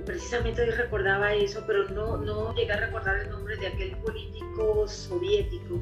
[0.06, 4.88] precisamente hoy recordaba eso, pero no, no llegué a recordar el nombre de aquel político
[4.88, 5.80] soviético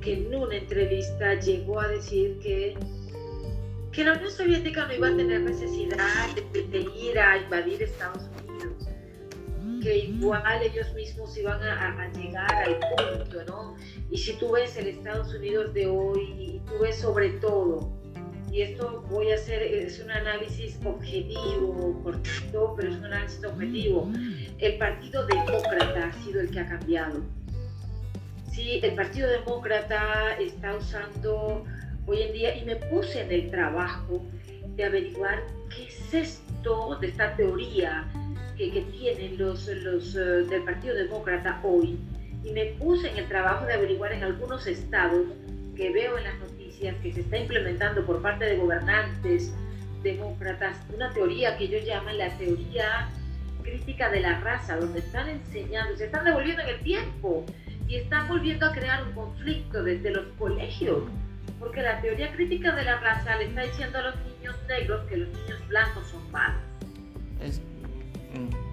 [0.00, 2.76] que en una entrevista llegó a decir que,
[3.92, 8.88] que la Unión Soviética no iba a tener necesidad de, ir a invadir Estados Unidos
[9.82, 13.76] que igual ellos mismos iban a, a, llegar al punto, ¿no?
[14.10, 17.90] Y si tú ves el Estados Unidos de hoy, y tú ves sobre todo,
[18.52, 24.08] y esto voy a hacer, es un análisis objetivo, cortito, pero es un análisis objetivo,
[24.58, 27.22] el Partido Demócrata ha sido el que ha cambiado.
[28.52, 31.64] Sí, el Partido Demócrata está usando
[32.06, 34.24] hoy en día, y me puse en el trabajo
[34.76, 35.42] de averiguar
[35.74, 38.06] qué es esto de esta teoría
[38.56, 41.98] que, tienen los, los uh, del Partido Demócrata hoy.
[42.44, 45.26] Y me puse en el trabajo de averiguar en algunos estados
[45.76, 49.52] que veo en las noticias que se está implementando por parte de gobernantes
[50.02, 53.08] demócratas una teoría que ellos llaman la teoría
[53.62, 57.44] crítica de la raza, donde están enseñando, se están devolviendo en el tiempo
[57.86, 61.04] y están volviendo a crear un conflicto desde los colegios,
[61.58, 65.16] porque la teoría crítica de la raza le está diciendo a los niños negros que
[65.16, 66.62] los niños blancos son malos.
[67.40, 67.60] Es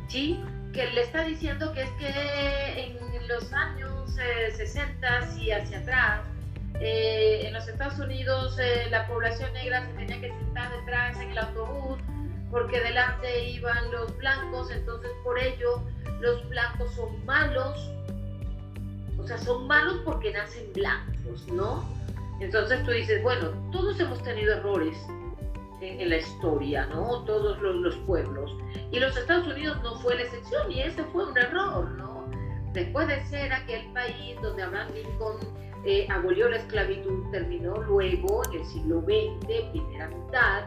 [0.07, 0.39] ¿sí?
[0.73, 6.21] Que le está diciendo que es que en los años eh, 60 y hacia atrás,
[6.79, 11.31] eh, en los Estados Unidos eh, la población negra se tenía que sentar detrás en
[11.31, 11.99] el autobús
[12.51, 15.83] porque delante iban los blancos, entonces por ello
[16.19, 17.91] los blancos son malos,
[19.19, 21.87] o sea, son malos porque nacen blancos, ¿no?
[22.39, 24.97] Entonces tú dices, bueno, todos hemos tenido errores,
[25.81, 27.23] en, en la historia, ¿no?
[27.25, 28.55] Todos los, los, pueblos.
[28.91, 32.29] Y los Estados Unidos no fue la excepción y ese fue un error, ¿no?
[32.73, 35.37] Después de ser aquel país donde Abraham Lincoln
[35.85, 40.63] eh, abolió la esclavitud, terminó luego en el siglo XX, primera mitad,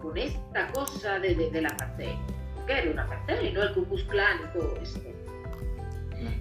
[0.00, 2.16] con esta cosa de, de, de la apartheid.
[2.66, 3.62] Que era una apartheid, ¿no?
[3.62, 5.00] El Ku Klux Klan y todo esto.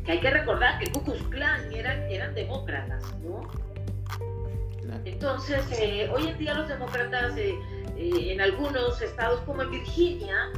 [0.05, 3.47] Que hay que recordar que Ku Klux Klan eran, eran demócratas, ¿no?
[5.05, 7.55] Entonces, eh, hoy en día los demócratas eh,
[7.95, 10.51] eh, en algunos estados como en Virginia,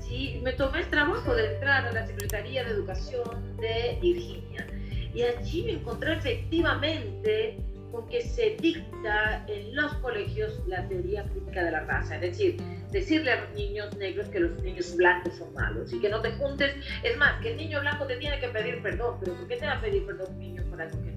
[0.00, 0.40] ¿sí?
[0.42, 4.66] me tomé el trabajo de entrar a la Secretaría de Educación de Virginia.
[5.14, 7.58] Y allí me encontré efectivamente
[7.92, 12.56] con que se dicta en los colegios la teoría crítica de la raza, es decir,
[12.90, 16.32] decirle a los niños negros que los niños blancos son malos y que no te
[16.32, 19.56] juntes, es más, que el niño blanco te tiene que pedir perdón, pero ¿por qué
[19.56, 21.15] te va a pedir perdón un niño por algo que?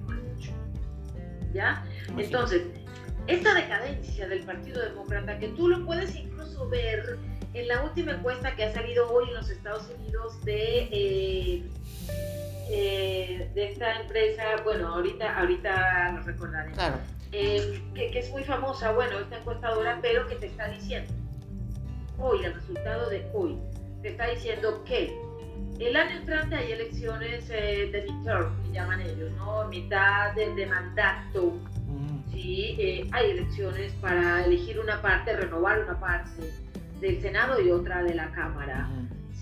[1.54, 1.84] ¿Ya?
[2.18, 2.64] Entonces,
[3.28, 7.18] esta decadencia del Partido Demócrata, que tú lo puedes incluso ver
[7.54, 11.64] en la última encuesta que ha salido hoy en los Estados Unidos de, eh,
[12.70, 16.98] eh, de esta empresa, bueno, ahorita, ahorita lo recordaré, claro.
[17.32, 21.12] eh, que, que, es muy famosa, bueno, esta encuestadora, pero que te está diciendo,
[22.20, 23.58] hoy, el resultado de hoy,
[24.02, 25.16] te está diciendo que
[25.88, 29.68] el año entrante hay elecciones eh, de midterm, que llaman ellos, ¿no?
[29.68, 31.60] Mitad de, de mandato
[32.40, 36.52] sí, eh, hay elecciones para elegir una parte, renovar una parte
[37.02, 38.90] del Senado y otra de la Cámara,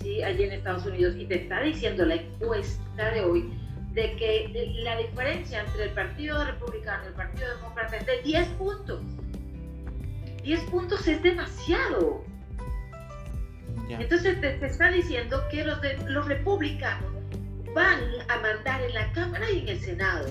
[0.00, 0.22] ¿sí?
[0.22, 1.14] allí en Estados Unidos.
[1.16, 3.52] Y te está diciendo la encuesta de hoy
[3.92, 8.48] de que la diferencia entre el Partido Republicano y el Partido Demócrata es de 10
[8.50, 9.00] puntos.
[10.42, 12.24] 10 puntos es demasiado.
[13.88, 17.10] Entonces te, está diciendo que los, de, los republicanos
[17.74, 20.26] van a mandar en la Cámara y en el Senado.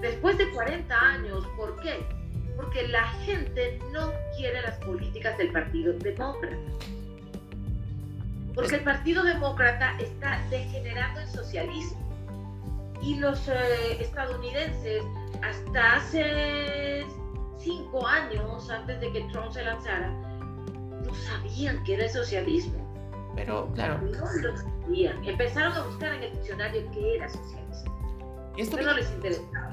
[0.00, 2.06] Después de 40 años, ¿por qué?
[2.56, 6.56] Porque la gente no quiere las políticas del Partido Demócrata.
[8.54, 11.98] Porque el Partido Demócrata está degenerando en socialismo.
[13.00, 15.04] Y los eh, estadounidenses,
[15.42, 17.06] hasta hace
[17.58, 20.12] cinco años, antes de que Trump se lanzara,
[21.08, 22.84] no sabían que era el socialismo.
[23.34, 24.00] Pero, claro.
[24.00, 25.24] No lo sabían.
[25.24, 28.52] Empezaron a buscar en el diccionario qué era socialismo.
[28.56, 29.70] ¿Y esto Pero no les interesaba.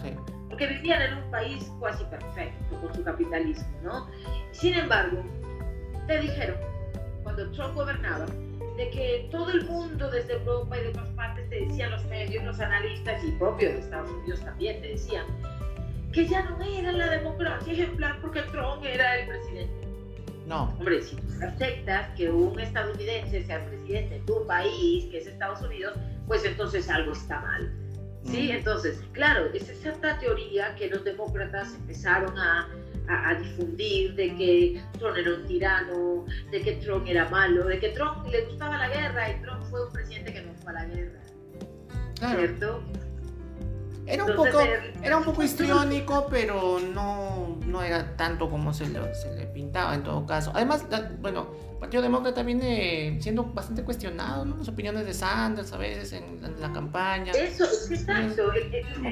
[0.50, 4.08] Porque vivían en un país casi perfecto con su capitalismo, ¿no?
[4.52, 5.24] Sin embargo,
[6.08, 6.58] te dijeron,
[7.24, 8.26] cuando Trump gobernaba,
[8.78, 12.44] de que todo el mundo desde Europa y de otras partes te decían los medios,
[12.44, 15.26] los analistas y propios de Estados Unidos también te decían
[16.12, 19.75] que ya no era la democracia ejemplar porque Trump era el presidente.
[20.48, 20.76] No.
[20.78, 25.28] Hombre, si tú aceptas que un estadounidense sea el presidente de tu país, que es
[25.28, 25.93] Estados Unidos,
[26.28, 27.72] pues entonces algo está mal.
[28.24, 28.50] ¿Sí?
[28.50, 28.58] Mm.
[28.58, 32.68] Entonces, claro, es esa teoría que los demócratas empezaron a,
[33.08, 37.89] a, difundir de que Trump era un tirano, de que Trump era malo, de que
[37.89, 40.86] Trump le gustaba la guerra y Trump fue un presidente que no fue a la
[40.86, 41.20] guerra.
[42.20, 42.82] ¿Cierto?
[44.08, 44.60] Era un, poco,
[45.03, 50.03] era un poco histriónico, pero no, no era tanto como se, se le pintaba en
[50.03, 50.51] todo caso.
[50.53, 50.86] Además,
[51.20, 54.58] bueno, el Partido Demócrata viene siendo bastante cuestionado, ¿no?
[54.58, 57.32] Las opiniones de Sanders a veces en, la campaña.
[57.32, 58.51] Eso, exacto.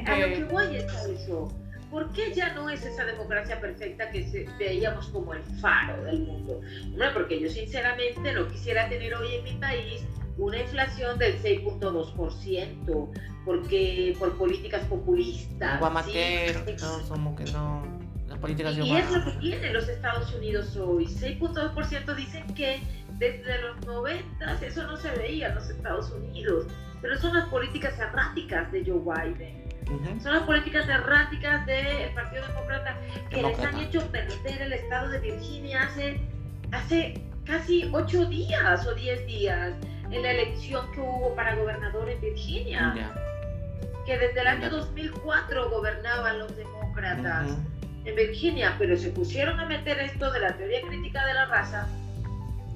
[0.08, 1.52] A lo que voy es eso.
[1.90, 6.60] ¿Por qué ya no es esa democracia perfecta que veíamos como el faro del mundo?
[6.96, 10.02] Bueno, porque yo sinceramente no quisiera tener hoy en mi país
[10.38, 13.10] una inflación del 6.2%,
[13.46, 15.80] porque por políticas populistas.
[15.80, 16.76] Guamaquero, ¿sí?
[16.82, 17.84] no, somos que no.
[18.28, 21.06] Las políticas y, y es lo que tienen los Estados Unidos hoy.
[21.06, 22.80] 6.2% dicen que
[23.20, 26.66] desde los 90 eso no se veía en los Estados Unidos,
[27.02, 29.64] pero son las políticas erráticas de Joe Biden
[30.22, 32.98] son las políticas erráticas del Partido Demócrata
[33.30, 36.20] que les han hecho perder el estado de Virginia hace,
[36.72, 39.74] hace casi ocho días o diez días
[40.14, 43.14] en la elección que hubo para gobernador en Virginia.
[44.06, 47.58] Que desde el año 2004 gobernaban los demócratas
[48.06, 51.88] en Virginia, pero se pusieron a meter esto de la teoría crítica de la raza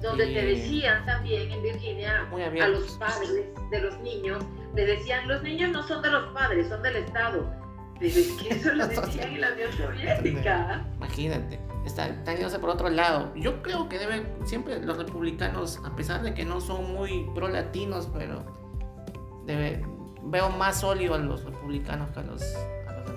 [0.00, 3.30] donde te decían también en Virginia a los padres
[3.70, 7.52] de los niños, le decían, los niños no son de los padres, son del Estado.
[7.98, 10.86] Pero es que eso lo decían en la Unión Soviética.
[10.96, 11.58] Imagínate,
[11.88, 13.34] está, yéndose por otro lado.
[13.34, 18.08] Yo creo que deben, siempre los republicanos, a pesar de que no son muy pro-latinos,
[18.12, 18.44] pero
[19.44, 19.84] debe,
[20.22, 22.42] veo más sólido a los republicanos que a los...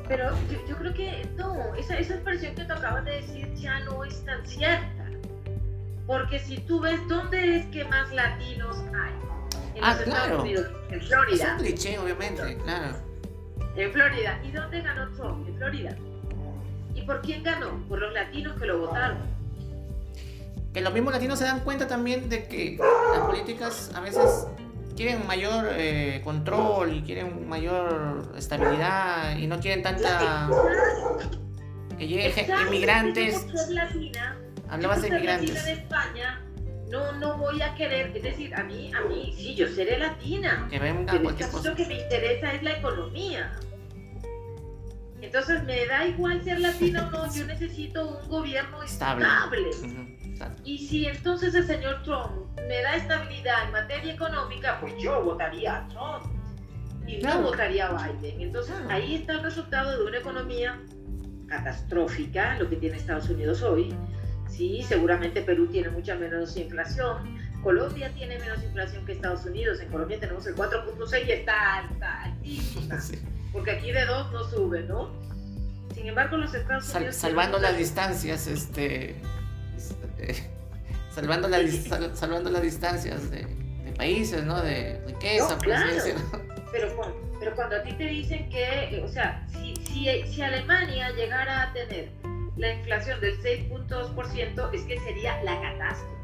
[0.08, 0.32] pero
[0.68, 4.24] yo, creo que no, esa, esa expresión que te acabas de decir ya no es
[4.26, 5.02] tan cierta
[6.12, 9.14] porque si tú ves dónde es que más latinos hay.
[9.76, 10.20] En ah, los claro.
[10.20, 11.46] Estados Unidos, en Florida.
[11.46, 12.98] Es un cliché, obviamente, claro.
[13.78, 14.42] En Florida.
[14.44, 15.48] ¿Y dónde ganó Trump?
[15.48, 15.96] En Florida.
[17.02, 17.84] ¿Y por quién ganó?
[17.88, 19.18] Por los latinos que lo votaron.
[20.74, 24.48] Que los mismos latinos se dan cuenta también de que las políticas a veces
[24.96, 30.50] quieren mayor eh, control y quieren mayor estabilidad y no quieren tanta
[31.98, 32.34] que lleguen
[32.68, 33.48] inmigrantes
[34.70, 35.66] Hablabas de inmigrantes.
[35.66, 36.42] de España,
[36.90, 40.68] no, no voy a querer, es decir, a mí, a mí, sí, yo seré latina.
[40.70, 43.52] Que venga pero este Lo que me interesa es la economía.
[45.22, 49.70] Entonces, me da igual ser latina o no, yo necesito un gobierno estable.
[50.66, 55.78] Y si entonces el señor Trump me da estabilidad en materia económica, pues yo votaría
[55.78, 56.26] a Trump
[57.08, 58.42] y no votaría a Biden.
[58.42, 60.82] Entonces, ahí está el resultado de una economía
[61.48, 63.94] catastrófica, lo que tiene Estados Unidos hoy,
[64.52, 67.40] Sí, seguramente Perú tiene mucha menos inflación.
[67.64, 69.80] Colombia tiene menos inflación que Estados Unidos.
[69.80, 73.00] En Colombia tenemos el 4.6 y está alta, altísima.
[73.52, 75.12] Porque aquí de 2 no sube, ¿no?
[75.94, 77.16] Sin embargo, los Estados Unidos...
[77.18, 79.16] salvando las distancias, este...
[81.14, 81.50] salvando,
[82.16, 83.46] salvando las distancias de,
[83.98, 84.62] países, ¿no?
[84.62, 85.92] De riqueza, claro.
[86.72, 86.88] Pero,
[87.40, 91.74] pero cuando a ti te dicen que, o sea, si, si, si Alemania llegara a
[91.74, 92.10] tener
[92.58, 96.16] la inflación del 6.2% es que sería la catástrofe.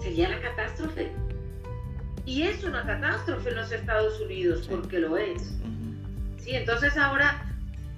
[0.00, 1.12] Sería la catástrofe.
[2.28, 5.54] Y es una catástrofe en los Estados Unidos, porque lo es.
[6.36, 7.42] Sí, entonces ahora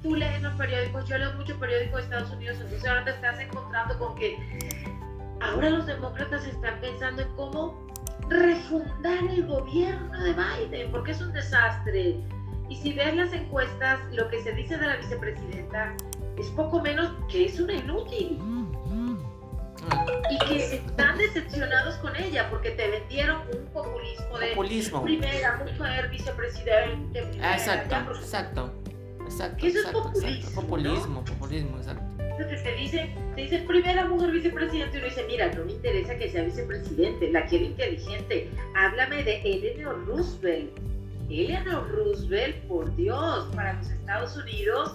[0.05, 3.41] tú lees los periódicos, yo leo muchos periódicos de Estados Unidos, entonces ahora te estás
[3.41, 4.37] encontrando con que
[5.41, 7.89] ahora los demócratas están pensando en cómo
[8.28, 12.20] refundar el gobierno de Biden, porque es un desastre.
[12.68, 15.97] Y si ves las encuestas, lo que se dice de la vicepresidenta
[16.39, 18.39] es poco menos que es una inútil.
[20.30, 25.03] Y que están decepcionados con ella porque te vendieron un populismo de populismo.
[25.03, 27.30] primera mujer vicepresidente.
[27.43, 28.72] Ah, exacto, exacto,
[29.24, 29.66] exacto.
[29.66, 30.61] Eso es populismo.
[30.62, 32.03] Populismo, populismo, exacto.
[32.18, 36.16] Entonces te dice, te dice primera mujer vicepresidente y uno dice, mira, no me interesa
[36.16, 38.49] que sea vicepresidente, la quiero inteligente.
[38.74, 40.70] Háblame de Eleanor Roosevelt.
[41.28, 44.95] Eleanor Roosevelt, por Dios, para los Estados Unidos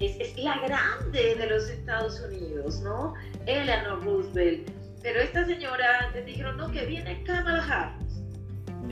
[0.00, 3.14] es, es la grande de los Estados Unidos, ¿no?
[3.46, 4.70] Eleanor Roosevelt.
[5.02, 8.08] Pero esta señora antes dijeron, no, que viene Kamala Harris.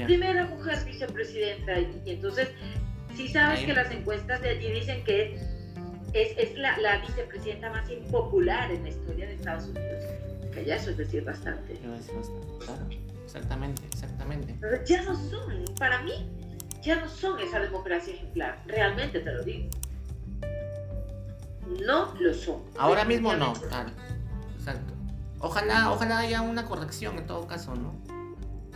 [0.05, 1.81] Primera mujer vicepresidenta.
[1.81, 2.51] Y, entonces,
[3.15, 5.35] sí sabes que las encuestas de allí dicen que
[6.13, 10.05] es, es la, la, vicepresidenta más impopular en la historia de Estados Unidos.
[10.53, 11.75] Que ya eso es decir bastante.
[11.75, 12.87] Claro,
[13.25, 14.57] exactamente, exactamente.
[14.87, 16.31] ya no son, para mí,
[16.83, 18.63] ya no son esa democracia ejemplar.
[18.67, 19.69] Realmente te lo digo.
[21.85, 22.63] No lo son.
[22.79, 23.91] Ahora mismo no, claro.
[24.59, 24.95] Exacto.
[25.41, 27.95] Ojalá, ojalá haya una corrección en todo caso, ¿no?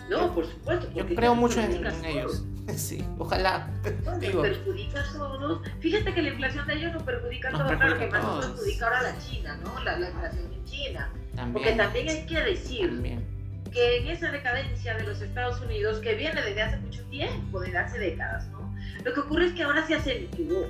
[0.08, 0.88] No, por supuesto.
[0.94, 2.44] Yo creo mucho en, ellos.
[2.76, 3.68] Sí, ojalá.
[4.04, 5.62] Nos perjudica a todos.
[5.80, 7.72] Fíjate que la inflación de ellos nos perjudica a todos.
[7.72, 9.82] Claro que más nos perjudica ahora la China, ¿no?
[9.82, 11.10] La, inflación en China.
[11.52, 13.24] Porque también hay que decir
[13.72, 17.78] que en esa decadencia de los Estados Unidos, que viene desde hace mucho tiempo, desde
[17.78, 18.72] hace décadas, ¿no?
[19.04, 20.68] Lo que ocurre es que ahora se acentuó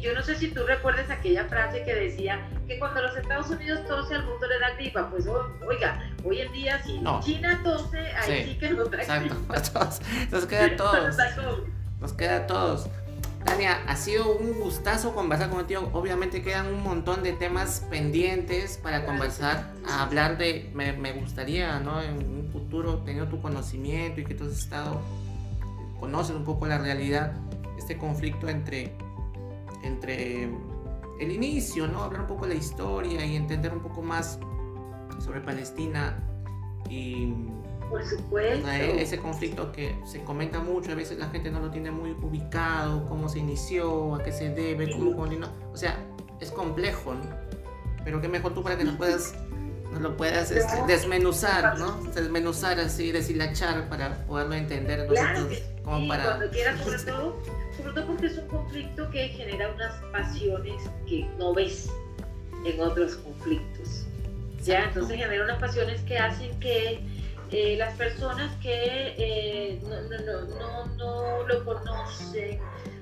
[0.00, 3.86] yo no sé si tú recuerdas aquella frase que decía que cuando los Estados Unidos
[3.86, 5.08] tose al mundo le da gripa.
[5.10, 9.36] Pues oiga, hoy en día si China tose, ahí sí, que nos da exacto.
[10.30, 11.16] Nos queda a todos.
[12.00, 12.88] Nos queda a todos.
[13.44, 15.88] Tania, ha sido un gustazo conversar contigo.
[15.92, 21.78] Obviamente quedan un montón de temas pendientes para conversar, a hablar de, me, me, gustaría,
[21.78, 22.02] ¿no?
[22.02, 25.00] En un futuro, teniendo tu conocimiento y que tú has estado,
[26.00, 27.34] conoces un poco la realidad,
[27.78, 28.92] este conflicto entre
[29.82, 30.50] entre
[31.18, 32.02] el inicio, ¿no?
[32.02, 34.38] Hablar un poco de la historia y entender un poco más
[35.18, 36.22] sobre Palestina
[36.88, 37.32] y
[37.90, 38.68] por supuesto.
[38.68, 43.08] ese conflicto que se comenta mucho, a veces la gente no lo tiene muy ubicado,
[43.08, 45.48] cómo se inició, a qué se debe, cómo continuó.
[45.72, 45.96] O sea,
[46.40, 47.24] es complejo, ¿no?
[48.04, 49.34] Pero qué mejor tú para que nos puedas
[50.00, 52.00] lo puedas este, desmenuzar, ¿no?
[52.14, 55.62] Desmenuzar así, deshilachar para poderlo entender nosotros.
[55.84, 56.24] como para...
[56.24, 57.42] cuando quieras, sobre todo
[57.76, 61.90] sobre todo porque es un conflicto que genera unas pasiones que no ves
[62.64, 64.06] en otros conflictos.
[64.64, 64.84] ¿ya?
[64.84, 67.00] Entonces genera unas pasiones que hacen que
[67.52, 70.00] eh, las personas que eh, no,
[70.56, 72.58] no, no, lo conocen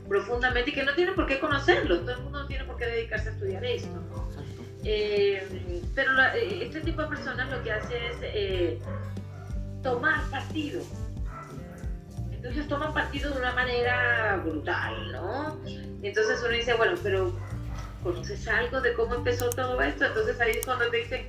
[0.08, 2.86] profundamente y que no tienen por qué conocerlo, todo el mundo no tiene por qué
[2.86, 3.88] dedicarse a estudiar esto,
[4.84, 6.12] eh, pero
[6.60, 8.78] este tipo de personas lo que hace es
[9.82, 10.82] tomar partido
[12.44, 15.58] entonces toman partido de una manera brutal, ¿no?
[16.02, 17.34] Entonces uno dice, bueno, pero
[18.02, 20.04] ¿conoces algo de cómo empezó todo esto?
[20.04, 21.26] Entonces ahí es cuando te dicen,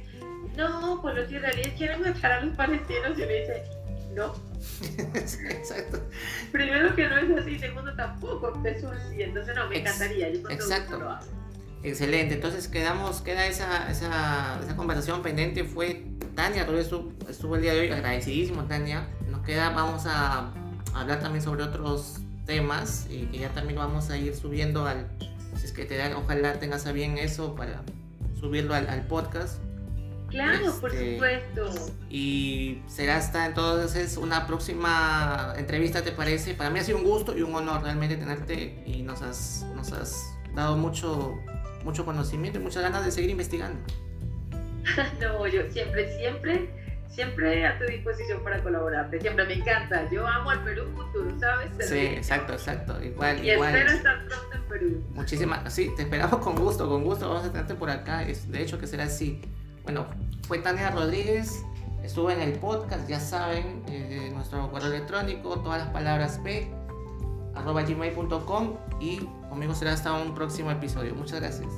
[0.58, 3.64] no, pues los israelíes quieren matar a los palestinos y uno dice,
[4.14, 4.36] no.
[5.16, 6.02] Exacto.
[6.52, 10.34] Primero que no es así, segundo tampoco empezó así, entonces no, me encantaría.
[10.34, 11.00] Yo Exacto.
[11.00, 11.18] Lo
[11.86, 17.62] Excelente, entonces quedamos, queda esa, esa, esa conversación pendiente, fue Tania, todo esto estuvo el
[17.62, 20.52] día de hoy, agradecidísimo Tania, nos queda, vamos a
[20.96, 25.08] hablar también sobre otros temas y que ya también vamos a ir subiendo al,
[25.56, 27.84] si es que te dan, ojalá tengas a bien eso para
[28.40, 29.60] subirlo al, al podcast.
[30.30, 31.94] Claro, por este, supuesto.
[32.10, 36.56] Y será hasta entonces una próxima entrevista, ¿te parece?
[36.56, 39.92] Para mí ha sido un gusto y un honor realmente tenerte y nos has, nos
[39.92, 41.38] has dado mucho,
[41.86, 43.80] mucho conocimiento y muchas ganas de seguir investigando.
[45.22, 46.70] no, yo siempre, siempre
[47.16, 49.20] siempre a tu disposición para colaborarte.
[49.22, 50.08] Siempre me encanta.
[50.12, 51.72] Yo amo al Perú futuro, ¿sabes?
[51.80, 53.02] Sí, exacto, exacto.
[53.02, 55.04] Igual, y espero estar pronto en Perú.
[55.14, 57.30] Muchísimas, sí, te esperamos con gusto, con gusto.
[57.30, 58.26] Vamos a tenerte por acá.
[58.26, 59.42] de hecho, que será así.
[59.84, 60.06] Bueno,
[60.48, 61.64] fue Tania Rodríguez.
[62.04, 66.70] Estuve en el podcast, ya saben, eh, nuestro correo electrónico, todas las palabras P,
[67.56, 71.16] arroba gmail.com y conmigo será hasta un próximo episodio.
[71.16, 71.70] Muchas gracias.